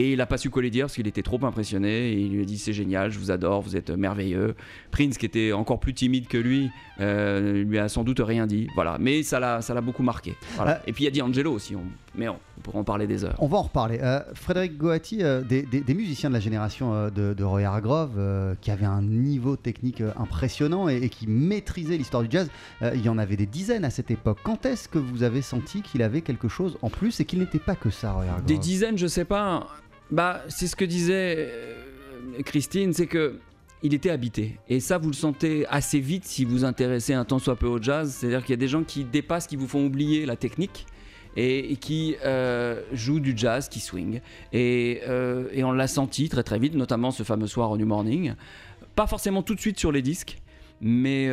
[0.00, 2.12] Et il n'a pas su quoi lui dire parce qu'il était trop impressionné.
[2.12, 4.54] Et il lui a dit C'est génial, je vous adore, vous êtes merveilleux.
[4.90, 8.66] Prince, qui était encore plus timide que lui, euh, lui a sans doute rien dit.
[8.74, 8.96] Voilà.
[8.98, 10.34] Mais ça l'a ça l'a beaucoup marqué.
[10.56, 10.76] Voilà.
[10.76, 11.76] Euh, Et puis il y a D'Angelo aussi.
[11.76, 11.84] on-
[12.16, 13.36] Mais on, on pourra en parler des heures.
[13.38, 13.98] On va en reparler.
[14.02, 18.18] Euh, Frédéric Goati, euh, des, des- des musiciens de la génération de, de Roy Hargrove,
[18.60, 22.50] qui avaient un niveau technique impressionnant et, et qui maîtrisaient l'histoire du jazz,
[22.82, 24.38] il y en avait des dizaines à cette époque.
[24.42, 27.58] Quand est-ce que vous avez senti qu'il avait quelque chose en plus et qu'il n'était
[27.58, 28.46] pas que ça, Roy Hargrove?
[28.46, 29.66] Des dizaines, je sais pas.
[30.10, 33.38] Bah, c'est ce que disait euh, Christine, c'est que
[33.82, 34.58] il était habité.
[34.68, 37.80] Et ça, vous le sentez assez vite si vous intéressez un tant soit peu au
[37.80, 38.12] jazz.
[38.12, 40.86] C'est-à-dire qu'il y a des gens qui dépassent, qui vous font oublier la technique.
[41.36, 44.20] Et, qui euh, jouent du jazz, qui swing.
[44.52, 47.86] Et, euh, et on l'a senti très très vite, notamment ce fameux soir au New
[47.86, 48.34] Morning.
[48.96, 50.38] Pas forcément tout de suite sur les disques,
[50.80, 51.30] mais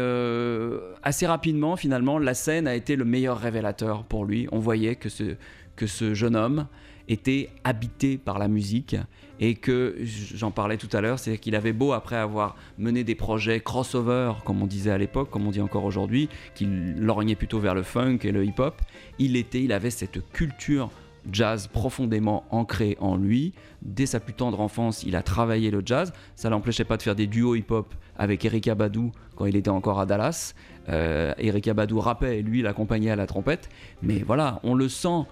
[1.01, 4.47] assez rapidement, finalement, la scène a été le meilleur révélateur pour lui.
[4.51, 5.35] On voyait que ce,
[5.75, 6.67] que ce jeune homme
[7.07, 8.95] était habité par la musique
[9.39, 9.95] et que,
[10.33, 14.33] j'en parlais tout à l'heure, c'est qu'il avait beau, après avoir mené des projets crossover,
[14.45, 17.83] comme on disait à l'époque, comme on dit encore aujourd'hui, qu'il lorgnait plutôt vers le
[17.83, 18.81] funk et le hip-hop,
[19.19, 20.89] il était, il avait cette culture
[21.31, 23.53] jazz profondément ancrée en lui.
[23.81, 26.13] Dès sa plus tendre enfance, il a travaillé le jazz.
[26.35, 29.99] Ça l'empêchait pas de faire des duos hip-hop avec Erika Badou quand il était encore
[29.99, 30.53] à Dallas.
[30.89, 33.69] Euh, Erika Badou rappait et lui l'accompagnait à la trompette.
[34.01, 35.25] Mais voilà, on le sent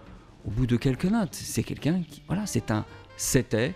[0.48, 1.34] au bout de quelques notes.
[1.34, 2.86] C'est quelqu'un qui, voilà, c'est un,
[3.18, 3.74] c'était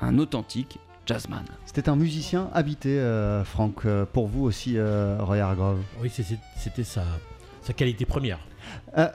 [0.00, 1.44] un authentique jazzman.
[1.66, 5.80] C'était un musicien habité, euh, Franck, euh, pour vous aussi, euh, Roy Hargrove.
[6.00, 6.24] Oui, c'est-
[6.56, 7.04] c'était sa,
[7.62, 8.38] sa qualité première.
[8.98, 9.08] Euh,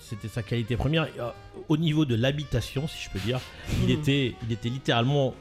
[0.00, 1.06] C'était sa qualité première.
[1.18, 1.30] Euh,
[1.68, 3.40] Au niveau de l'habitation, si je peux dire,
[3.82, 5.34] il, était, il était littéralement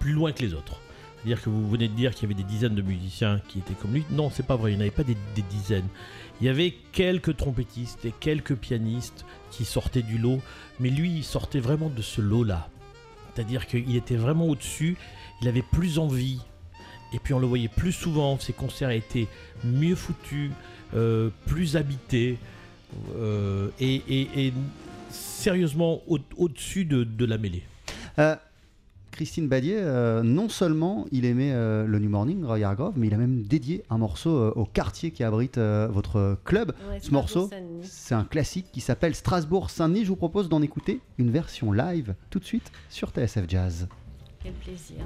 [0.00, 0.80] plus loin que les autres.
[1.16, 3.74] C'est-à-dire que vous venez de dire qu'il y avait des dizaines de musiciens qui étaient
[3.74, 4.04] comme lui.
[4.10, 5.86] Non, c'est pas vrai, il n'y en avait pas des, des dizaines.
[6.40, 9.24] Il y avait quelques trompettistes et quelques pianistes
[9.56, 10.40] qui sortaient du lot,
[10.80, 12.68] mais lui, il sortait vraiment de ce lot-là.
[13.34, 14.96] C'est-à-dire qu'il était vraiment au-dessus,
[15.42, 16.40] il avait plus envie.
[17.12, 18.38] et puis on le voyait plus souvent.
[18.38, 19.28] Ses concerts étaient
[19.64, 20.50] mieux foutus,
[20.94, 22.38] euh, plus habités
[23.16, 24.52] euh, et,
[25.10, 27.62] sérieusement au- au-dessus de, de la mêlée.
[28.18, 28.36] Euh,
[29.14, 33.14] Christine Badier, euh, non seulement il aimait euh, le New Morning, Roy Hargrove, mais il
[33.14, 36.74] a même dédié un morceau euh, au quartier qui abrite votre club.
[36.90, 37.48] Ouais, Ce morceau,
[37.82, 40.04] c'est un classique qui s'appelle Strasbourg-Saint-Denis.
[40.04, 43.88] Je vous propose d'en écouter une version live tout de suite sur TSF Jazz.
[44.42, 44.98] Quel plaisir.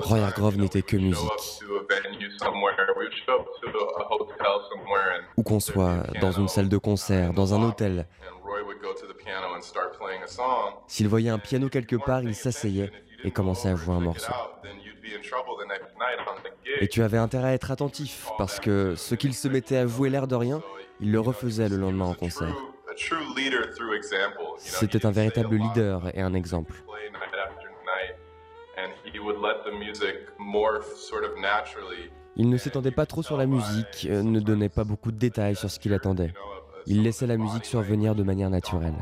[0.00, 1.28] Roy Hargrove n'était que musique.
[5.36, 8.06] Où qu'on soit, dans une salle de concert, dans un hôtel,
[10.86, 12.92] s'il voyait un piano quelque part, il s'asseyait
[13.24, 14.32] et commençait à jouer un morceau.
[16.80, 20.10] Et tu avais intérêt à être attentif, parce que ce qu'il se mettait à jouer
[20.10, 20.62] l'air de rien,
[21.00, 22.54] il le refaisait le lendemain en concert.
[24.58, 26.74] C'était un véritable leader et un exemple.
[32.36, 35.56] Il ne s'étendait pas trop sur la musique, euh, ne donnait pas beaucoup de détails
[35.56, 36.32] sur ce qu'il attendait.
[36.86, 38.94] Il laissait la musique survenir de manière naturelle.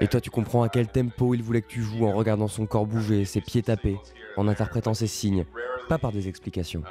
[0.00, 2.66] Et toi, tu comprends à quel tempo il voulait que tu joues en regardant son
[2.66, 3.96] corps bouger, ses pieds taper,
[4.36, 5.44] en interprétant ses signes,
[5.88, 6.82] pas par des explications.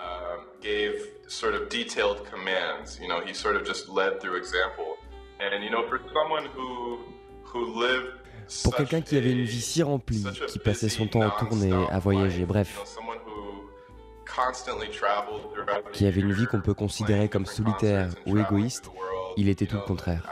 [8.64, 12.00] Pour quelqu'un qui avait une vie si remplie, qui passait son temps en tournée, à
[12.00, 12.80] voyager, bref,
[15.94, 18.92] qui avait une vie qu'on peut considérer comme solitaire ou égoïste,
[19.38, 20.24] il était tout le contraire.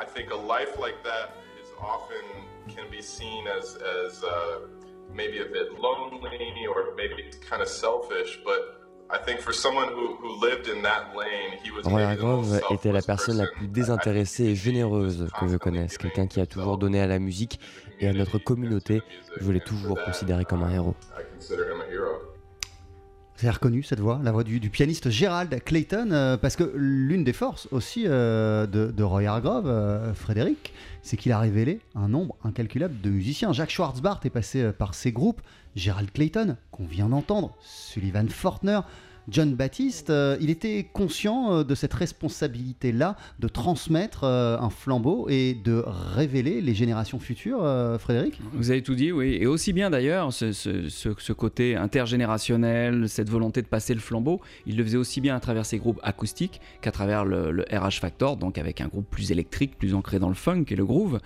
[11.84, 16.40] Roy Hargrove était la personne la plus désintéressée et généreuse que je connaisse, quelqu'un qui
[16.42, 17.60] a toujours donné à la musique
[18.00, 19.02] et à notre communauté.
[19.40, 20.96] Je l'ai toujours considéré comme un héros.
[23.44, 27.34] Avez reconnu cette voix, la voix du, pianiste Gerald Clayton, euh, parce que l'une des
[27.34, 30.72] forces aussi euh, de, Roy Hargrove, euh, Frédéric,
[31.02, 33.52] c'est qu'il a révélé un nombre incalculable de musiciens.
[33.52, 35.42] Jacques Schwartzbart est passé par ses groupes,
[35.76, 38.80] Gerald Clayton, qu'on vient d'entendre, Sullivan Fortner,
[39.30, 45.28] John Baptiste, euh, il était conscient euh, de cette responsabilité-là de transmettre euh, un flambeau
[45.30, 47.64] et de révéler les générations futures,
[48.00, 48.40] Frédéric?
[48.54, 49.38] Vous avez tout dit, oui.
[49.40, 54.84] Et aussi bien d'ailleurs, ce, côté intergénérationnel, cette volonté de passer le flambeau, il le
[54.84, 58.82] faisait aussi bien à travers ses groupes acoustiques qu'à travers le, RH Factor, donc avec
[58.82, 61.20] un groupe plus électrique, plus ancré dans le funk et le groove.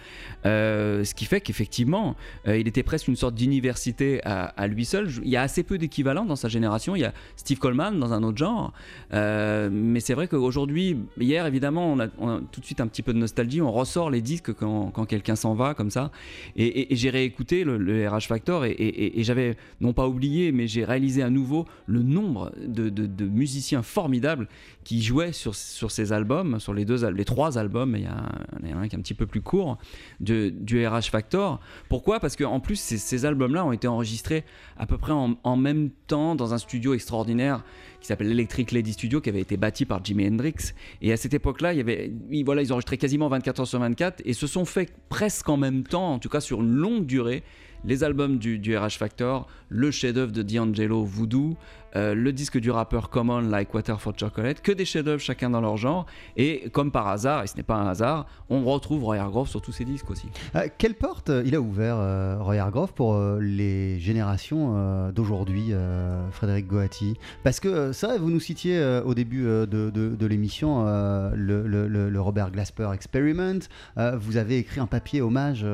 [0.44, 5.10] ce qui fait qu'effectivement, il était presque une sorte d'université à, à lui seul.
[5.24, 6.96] Il y a assez peu d'équivalents dans sa génération.
[6.96, 8.74] Il y a Steve Coleman dans un autre genre.
[9.14, 13.14] Euh, mais c'est vrai qu'aujourd'hui, hier évidemment, on a, tout de suite un petit peu
[13.14, 13.62] de nostalgie.
[13.62, 16.12] On ressort les disques quand, quelqu'un s'en va comme ça.
[16.56, 21.30] Et, j'ai réécouté le, RH Factor et, j'avais non pas oublié, mais j'ai réalisé à
[21.30, 24.48] nouveau le nombre de, musiciens formidables
[24.84, 28.74] qui jouaient sur, sur ces albums, sur les, deux, les trois albums, il y, y
[28.74, 29.78] en a un qui est un petit peu plus court,
[30.20, 31.60] de, du RH Factor.
[31.90, 32.20] Pourquoi?
[32.20, 34.44] Parce qu'en plus, ces, albums-là ont été enregistrés
[34.78, 37.64] à peu près en même temps dans un studio extraordinaire
[38.00, 40.74] qui s'appelle Electric Lady Studio, qui avait été bâti par Jimi Hendrix.
[41.02, 42.12] Et à cette époque-là, il y avait,
[42.46, 45.84] voilà, ils enregistraient quasiment 24 heures sur 24 et se sont fait presque en même
[45.84, 47.44] temps, en tout cas sur une longue durée,
[47.86, 51.56] les albums du, du RH Factor, le chef-d'œuvre de D'Angelo Voodoo,
[51.96, 55.62] euh, le disque du rappeur Common, Like Water for Chocolate, que des chefs-d'œuvre chacun dans
[55.62, 56.06] leur genre.
[56.36, 59.62] Et comme par hasard, et ce n'est pas un hasard, on retrouve Roy Hargrove sur
[59.62, 60.28] tous ces disques aussi.
[60.56, 61.98] Euh, quelle porte euh, il a ouvert,
[62.44, 65.74] Roy Hargrove, pour les générations d'aujourd'hui,
[66.32, 67.16] Frédéric Goati?
[67.44, 73.60] Parce que ça, vous nous citiez au début de, l'émission le, Robert Glasper Experiment.
[73.96, 75.66] vous avez écrit un papier hommage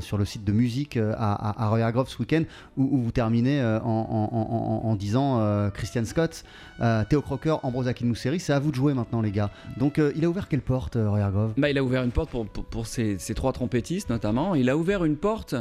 [0.00, 2.42] sur le site de musique à, Roy Hargrove ce week-end
[2.76, 6.44] où, vous terminez en disant euh, Christian Scott,
[6.80, 8.40] euh, Théo Crocker, Ambrose Akinmuseri.
[8.40, 9.50] C'est à vous de jouer maintenant, les gars.
[9.76, 12.30] Donc, euh, il a ouvert quelle porte, Roy Hargrove bah, Il a ouvert une porte
[12.30, 14.54] pour, pour, ces, trois trompettistes, notamment.
[14.54, 15.54] Il a ouvert une porte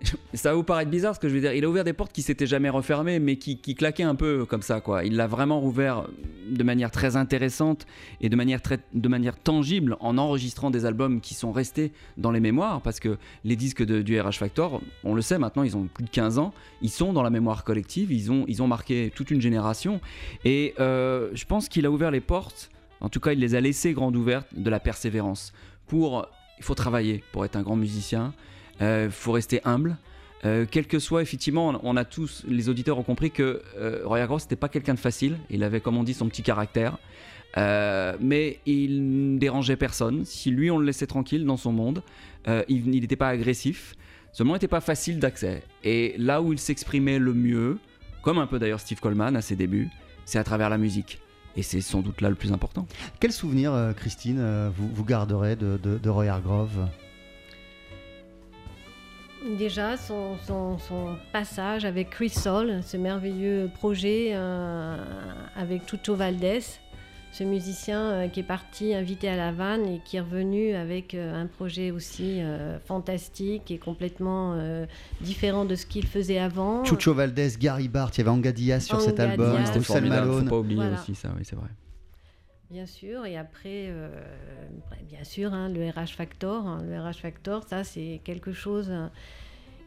[0.34, 1.52] ça va vous paraître bizarre ce que je veux dire.
[1.52, 4.62] Il a ouvert des portes qui s'étaient jamais refermées, mais qui, claquaient un peu comme
[4.62, 5.04] ça, quoi.
[5.04, 6.06] Il l'a vraiment ouvert
[6.48, 7.86] de manière très intéressante
[8.20, 8.60] et de manière,
[8.92, 13.18] de manière tangible en enregistrant des albums qui sont restés dans les mémoires, parce que
[13.44, 16.38] les disques de, du RH Factor, on le sait maintenant, ils ont plus de 15
[16.38, 20.00] ans, ils sont dans la mémoire collective, ils ont, ils ont marqué toute une génération.
[20.44, 22.70] Et euh, je pense qu'il a ouvert les portes,
[23.00, 25.52] en tout cas, il les a laissées grandes ouvertes de la persévérance.
[25.86, 26.26] Pour,
[26.58, 28.34] il faut travailler pour être un grand musicien.
[28.80, 29.96] Il euh, faut rester humble.
[30.44, 34.20] Euh, quel que soit, effectivement, on a tous, les auditeurs ont compris que euh, Roy
[34.20, 35.36] Hargrove, c'était pas quelqu'un de facile.
[35.50, 36.98] Il avait, comme on dit, son petit caractère.
[37.56, 40.24] mais il ne dérangeait personne.
[40.24, 42.02] Si lui, on le laissait tranquille dans son monde,
[42.68, 43.94] il n'était pas agressif.
[44.32, 45.62] Seulement, il n'était pas facile d'accès.
[45.82, 47.78] Et là où il s'exprimait le mieux,
[48.22, 49.88] comme un peu d'ailleurs Steve Coleman à ses débuts,
[50.24, 51.20] c'est à travers la musique.
[51.56, 52.86] Et c'est sans doute là le plus important.
[53.18, 56.88] Quel souvenir, Christine, vous, garderez de, de Roy Hargrove?
[59.56, 60.36] Déjà, son,
[61.32, 64.96] passage avec Chris Sol, ce merveilleux projet euh,
[65.56, 66.60] avec Tuto Valdés,
[67.32, 71.14] ce musicien euh, qui est parti invité à La Havane et qui est revenu avec
[71.14, 74.84] euh, un projet aussi euh, fantastique et complètement euh,
[75.22, 76.84] différent de ce qu'il faisait avant.
[76.84, 80.44] Chucho Valdés, Gary Bart, il y avait Anga Diaz sur cet album, formidable, Malone.
[80.44, 81.00] faut pas oublier Voilà.
[81.00, 81.68] aussi ça, oui, c'est vrai.
[82.70, 84.10] Bien sûr, et après, euh,
[85.08, 86.66] bien sûr, hein, le RH Factor.
[86.66, 89.06] hein, le RH Factor, ça, c'est quelque chose euh,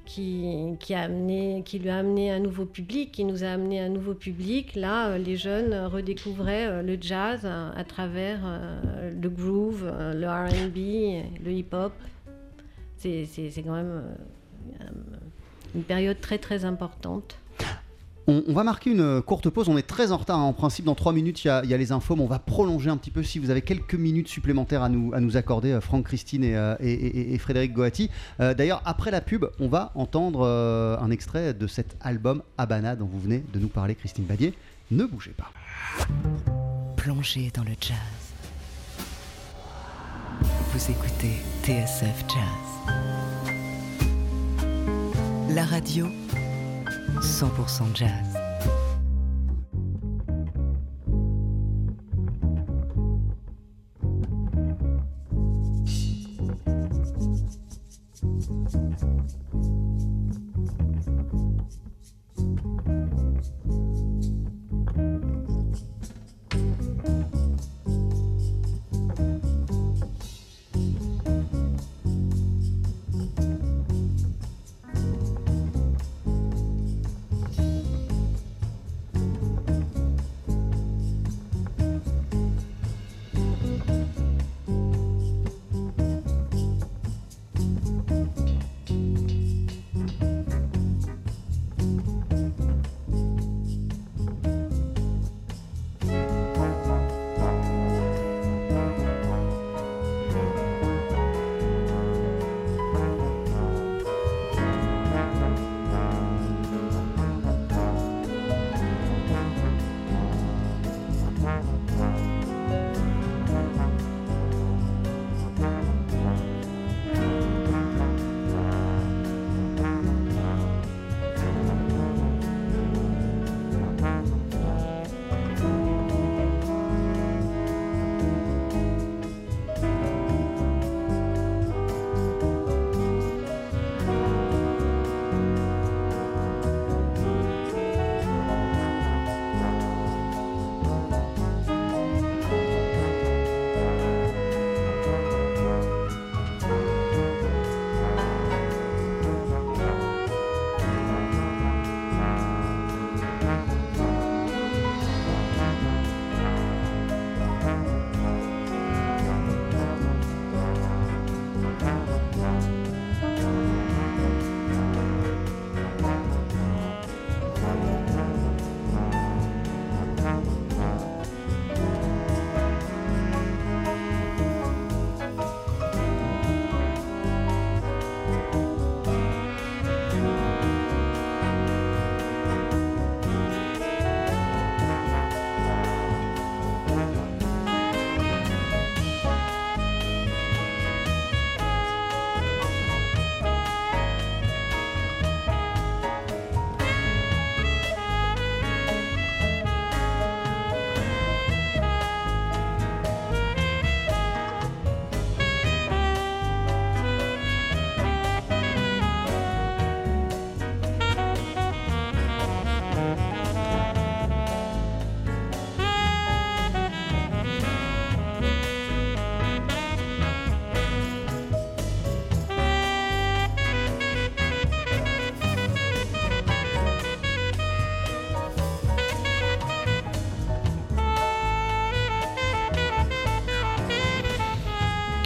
[0.06, 3.80] qui, qui, a amené, qui lui a amené un nouveau public, qui nous a amené
[3.80, 4.74] un nouveau public.
[4.74, 8.40] Là, euh, les jeunes redécouvraient euh, le jazz à travers
[9.14, 11.94] le groove, le RB, le hip-hop.
[12.98, 13.28] C'est
[13.64, 14.06] quand même
[15.76, 17.38] une période très, très importante.
[18.48, 20.44] On, va marquer une courte pause, on est très en retard hein.
[20.44, 22.96] en principe, dans 3 minutes il y, a, les infos, mais on va prolonger un
[22.98, 26.56] petit peu si vous avez quelques minutes supplémentaires à nous, accorder, euh, Franck, Christine et,
[26.56, 28.10] euh, Frédéric Goati.
[28.40, 32.96] Euh, D'ailleurs, après la pub, on va entendre euh, un extrait de cet album Habana
[32.96, 34.54] dont vous venez de nous parler, Christine Badier.
[34.92, 35.52] Ne bougez pas.
[36.96, 37.98] Plongez dans le jazz.
[40.74, 42.72] Vous écoutez TSF Jazz.
[45.50, 46.08] La radio
[47.20, 48.41] 100% jazz.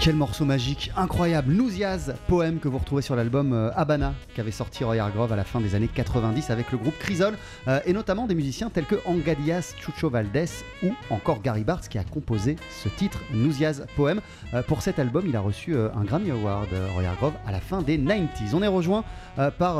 [0.06, 4.84] Quel morceau magique, incroyable, Nouziaz, poème que vous retrouvez sur l'album euh, Habana, qu'avait sorti
[4.84, 7.36] Roy Hargrove à la fin des années 90 avec le groupe Crisol,
[7.68, 10.46] euh, et notamment des musiciens tels que Angadias Chucho Valdés
[10.84, 14.22] ou encore Gary Bartz qui a composé ce titre, Nouziaz, poème.
[14.54, 17.60] Euh, pour cet album, il a reçu euh, un Grammy Award, Roy Hargrove, à la
[17.60, 18.54] fin des 90s.
[18.54, 19.04] On est rejoint
[19.58, 19.78] par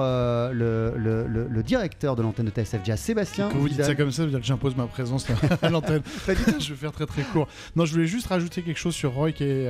[0.52, 3.50] le, le- le- le directeur de l'antenne de TSF Jazz, Sébastien.
[3.52, 5.28] Quand vous dites ça comme ça, j'impose ma présence
[5.62, 6.02] à l'antenne.
[6.28, 7.48] je vais faire très très court.
[7.76, 9.70] Non, je voulais juste rajouter quelque chose sur Roy qui est,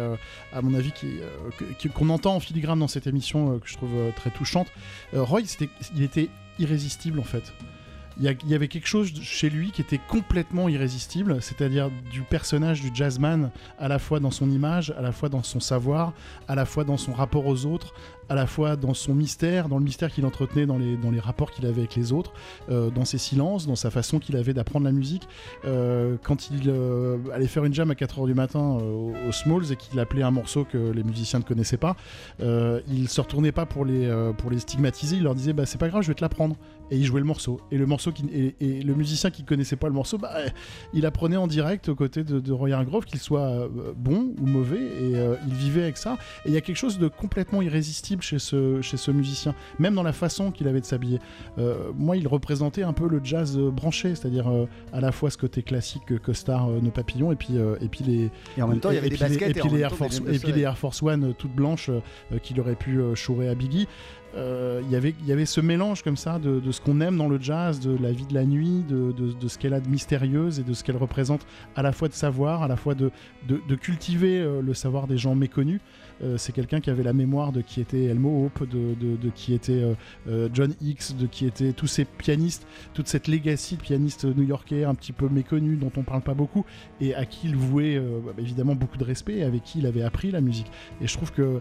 [0.56, 3.94] à mon avis, euh, qu'on entend en filigrane dans cette émission euh, que je trouve
[3.96, 4.68] euh, très touchante.
[5.14, 5.42] Roy,
[5.96, 6.30] il était
[6.60, 7.54] irrésistible en fait.
[8.18, 12.92] il y avait quelque chose chez lui qui était complètement irrésistible, c'est-à-dire du personnage du
[12.94, 16.14] jazzman, à la fois dans son image, à la fois dans son savoir,
[16.48, 17.94] à la fois dans son rapport aux autres,
[18.30, 21.20] à la fois dans son mystère, dans le mystère qu'il entretenait dans les, dans les
[21.20, 22.34] rapports qu'il avait avec les autres,
[22.70, 25.28] euh, dans ses silences, dans sa façon qu'il avait d'apprendre la musique.
[25.66, 29.76] Euh, quand il euh, allait faire une jam à 4h du matin au, Smalls et
[29.76, 31.96] qu'il appelait un morceau que les musiciens ne connaissaient pas,
[32.40, 35.90] il se retournait pas pour les, pour les stigmatiser, il leur disait bah, c'est pas
[35.90, 36.56] grave, je vais te l'apprendre.
[36.92, 37.60] Et il jouait le morceau.
[37.72, 40.32] Et le, morceau qui, et, le musicien qui connaissait pas le morceau, bah,
[40.94, 43.68] il apprenait en direct aux côtés de, de Roy Hargrove, qu'il soit
[43.98, 45.14] bon ou mauvais, et
[45.48, 46.18] il vivait avec ça.
[46.46, 49.96] Et il y a quelque chose de complètement irrésistible chez ce, chez ce musicien, même
[49.96, 51.20] dans la façon qu'il avait de s'habiller.
[51.58, 55.30] Euh, moi, il représentait un peu le jazz euh, branché, c'est-à-dire euh, à la fois
[55.30, 58.30] ce côté classique costard, nœud papillon, et puis, et puis les.
[58.58, 60.16] Et en même temps, il y avait et des puis baskets et les Air Force,
[60.16, 60.64] des lunettes de et puis les soleil.
[60.64, 61.90] Air Force One toutes blanches
[62.44, 63.88] qu'il aurait pu chourer à Biggie.
[64.38, 67.16] Euh, il y avait- y avait ce mélange comme ça de, de ce qu'on aime
[67.16, 69.80] dans le jazz, de la vie de la nuit, de, de- de ce qu'elle a
[69.80, 71.46] de mystérieuse et de ce qu'elle représente
[71.78, 73.12] à la fois de savoir, à la fois de,
[73.76, 75.80] cultiver le savoir des gens méconnus.
[76.24, 79.54] Euh, c'est quelqu'un qui avait la mémoire de qui était Elmo Hope, de, de- qui
[79.54, 79.94] était euh,
[80.30, 84.86] euh, John Hicks, de qui étaient tous ces pianistes, toute cette legacy de pianistes new-yorkais
[84.86, 86.64] un petit peu méconnus dont on parle pas beaucoup
[87.02, 89.86] et à qui il vouait euh, bah, évidemment beaucoup de respect et avec qui il
[89.88, 90.72] avait appris la musique.
[91.02, 91.60] Et je trouve que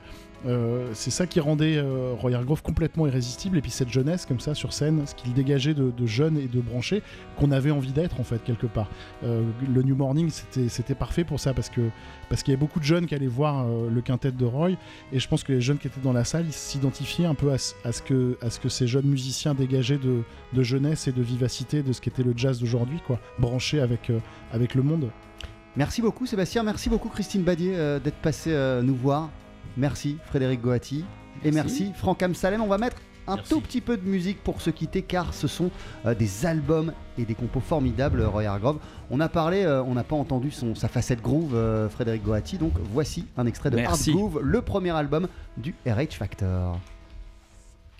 [0.92, 2.32] c'est ça qui rendait euh, Roy
[2.62, 6.07] complètement irrésistible et puis cette jeunesse comme ça sur scène, ce qu'il dégageait de, de
[6.07, 7.02] jeune et de branché
[7.36, 8.90] qu'on avait envie d'être en fait quelque part.
[9.22, 10.28] Le New Morning
[10.68, 11.80] c'était parfait pour ça parce que
[12.28, 14.70] parce qu'il y avait beaucoup de jeunes qui allaient voir le quintet de Roy
[15.12, 17.53] et je pense que les jeunes qui étaient dans la salle ils s'identifiaient un peu
[17.53, 20.22] à, ce- à ce que à ce que ces jeunes musiciens dégageaient de,
[20.53, 24.18] de jeunesse et de vivacité de ce qu'était le jazz d'aujourd'hui quoi, branché avec euh,
[24.53, 25.11] avec le monde.
[25.76, 29.30] Merci beaucoup Sébastien, merci beaucoup Christine Badier euh, d'être passée euh, nous voir.
[29.76, 31.05] Merci Frédéric Goati
[31.45, 32.61] et merci Franck Amsalem.
[32.62, 35.70] On va mettre un tout petit peu de musique pour se quitter car ce sont
[36.06, 38.78] euh, des albums et des compos formidables Roy Hargrove.
[39.10, 42.58] On a parlé, euh, on n'a pas entendu son, sa facette groove euh, Frédéric Goati
[42.58, 44.10] donc voici un extrait de Merci.
[44.10, 46.78] Hard Groove, le premier album du RH Factor.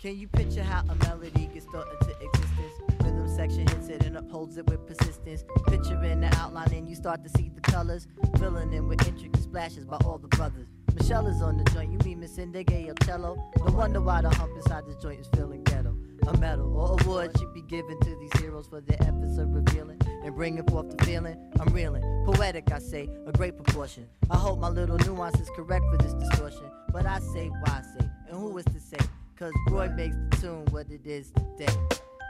[0.01, 3.03] Can you picture how a melody gets thought into existence?
[3.03, 5.43] Rhythm section hits it and upholds it with persistence.
[5.67, 8.07] Picturing the outline and you start to see the colors.
[8.37, 10.67] Filling in with intricate splashes by all the brothers.
[10.95, 13.35] Michelle is on the joint, you mean Miss Indigay or cello?
[13.57, 15.95] No wonder why the hump inside the joint is feeling ghetto.
[16.27, 19.99] A medal or award should be given to these heroes for their efforts of revealing
[20.23, 21.37] and bringing forth the feeling.
[21.59, 24.07] I'm reeling, poetic, I say, a great proportion.
[24.29, 26.71] I hope my little nuance is correct for this distortion.
[26.91, 28.97] But I say, why say, and who is to say?
[29.35, 31.73] Cause Roy makes the tune what it is today.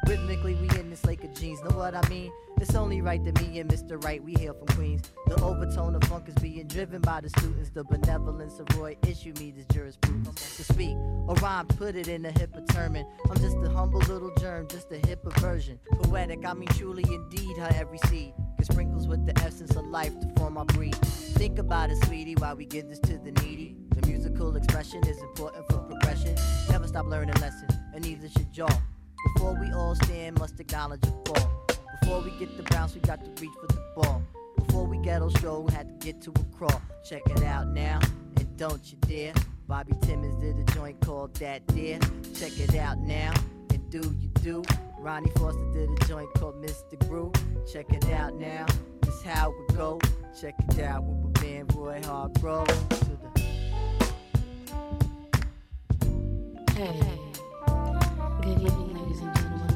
[0.08, 2.32] Rhythmically, we in this lake of jeans, know what I mean?
[2.62, 4.02] It's only right that me and Mr.
[4.04, 5.12] Right, we hail from Queens.
[5.28, 7.70] The overtone of funk is being driven by the students.
[7.72, 10.58] The benevolence of Roy issue me this jurisprudence.
[10.58, 10.96] To speak
[11.28, 13.06] or rhyme, put it in a hippotermin.
[13.30, 15.80] I'm just a humble little germ, just a hipper version.
[16.04, 18.34] Poetic, I mean truly indeed, her every seed.
[18.62, 20.96] Sprinkles with the essence of life to form our breed.
[20.96, 23.76] Think about it, sweetie, while we give this to the needy.
[23.96, 26.36] The musical expression is important for progression.
[26.70, 28.82] Never stop learning lessons, and neither should y'all.
[29.34, 31.66] Before we all stand, must acknowledge a fall.
[32.02, 34.22] Before we get the bounce, we got to reach for the ball.
[34.58, 35.32] Before we get on
[35.66, 36.82] we had to get to a crawl.
[37.04, 38.00] Check it out now,
[38.38, 39.34] and don't you dare.
[39.68, 42.00] Bobby Timmons did a joint called That Dare.
[42.36, 43.34] Check it out now,
[43.72, 44.64] and do you do.
[45.00, 46.98] Ronnie Foster did a joint called Mr.
[47.08, 47.34] Groove.
[47.72, 48.66] Check it out now,
[49.02, 50.00] this how we go.
[50.40, 52.68] Check it out with my man Roy Hargrove.
[52.68, 53.36] To the
[56.76, 57.25] Hey,
[58.46, 59.75] good evening, ladies and gentlemen.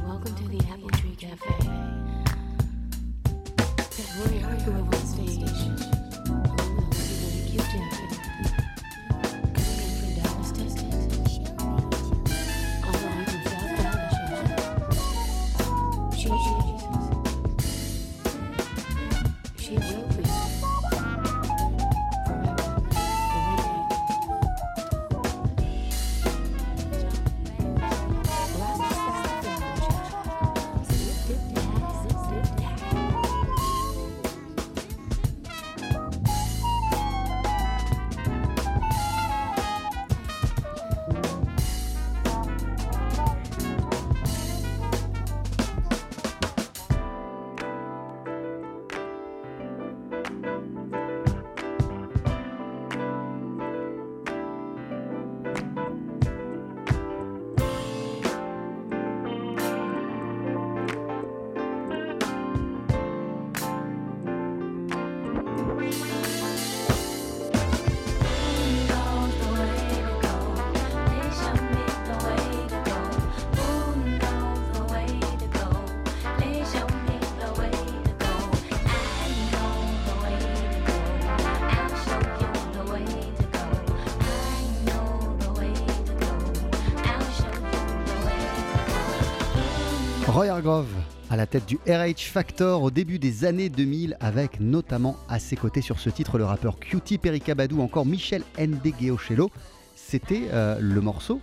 [91.30, 95.56] À la tête du RH Factor au début des années 2000 avec notamment à ses
[95.56, 99.52] côtés sur ce titre le rappeur Cutie Pericabadou encore Michel Ndegeocello.
[99.96, 101.40] C'était euh, le morceau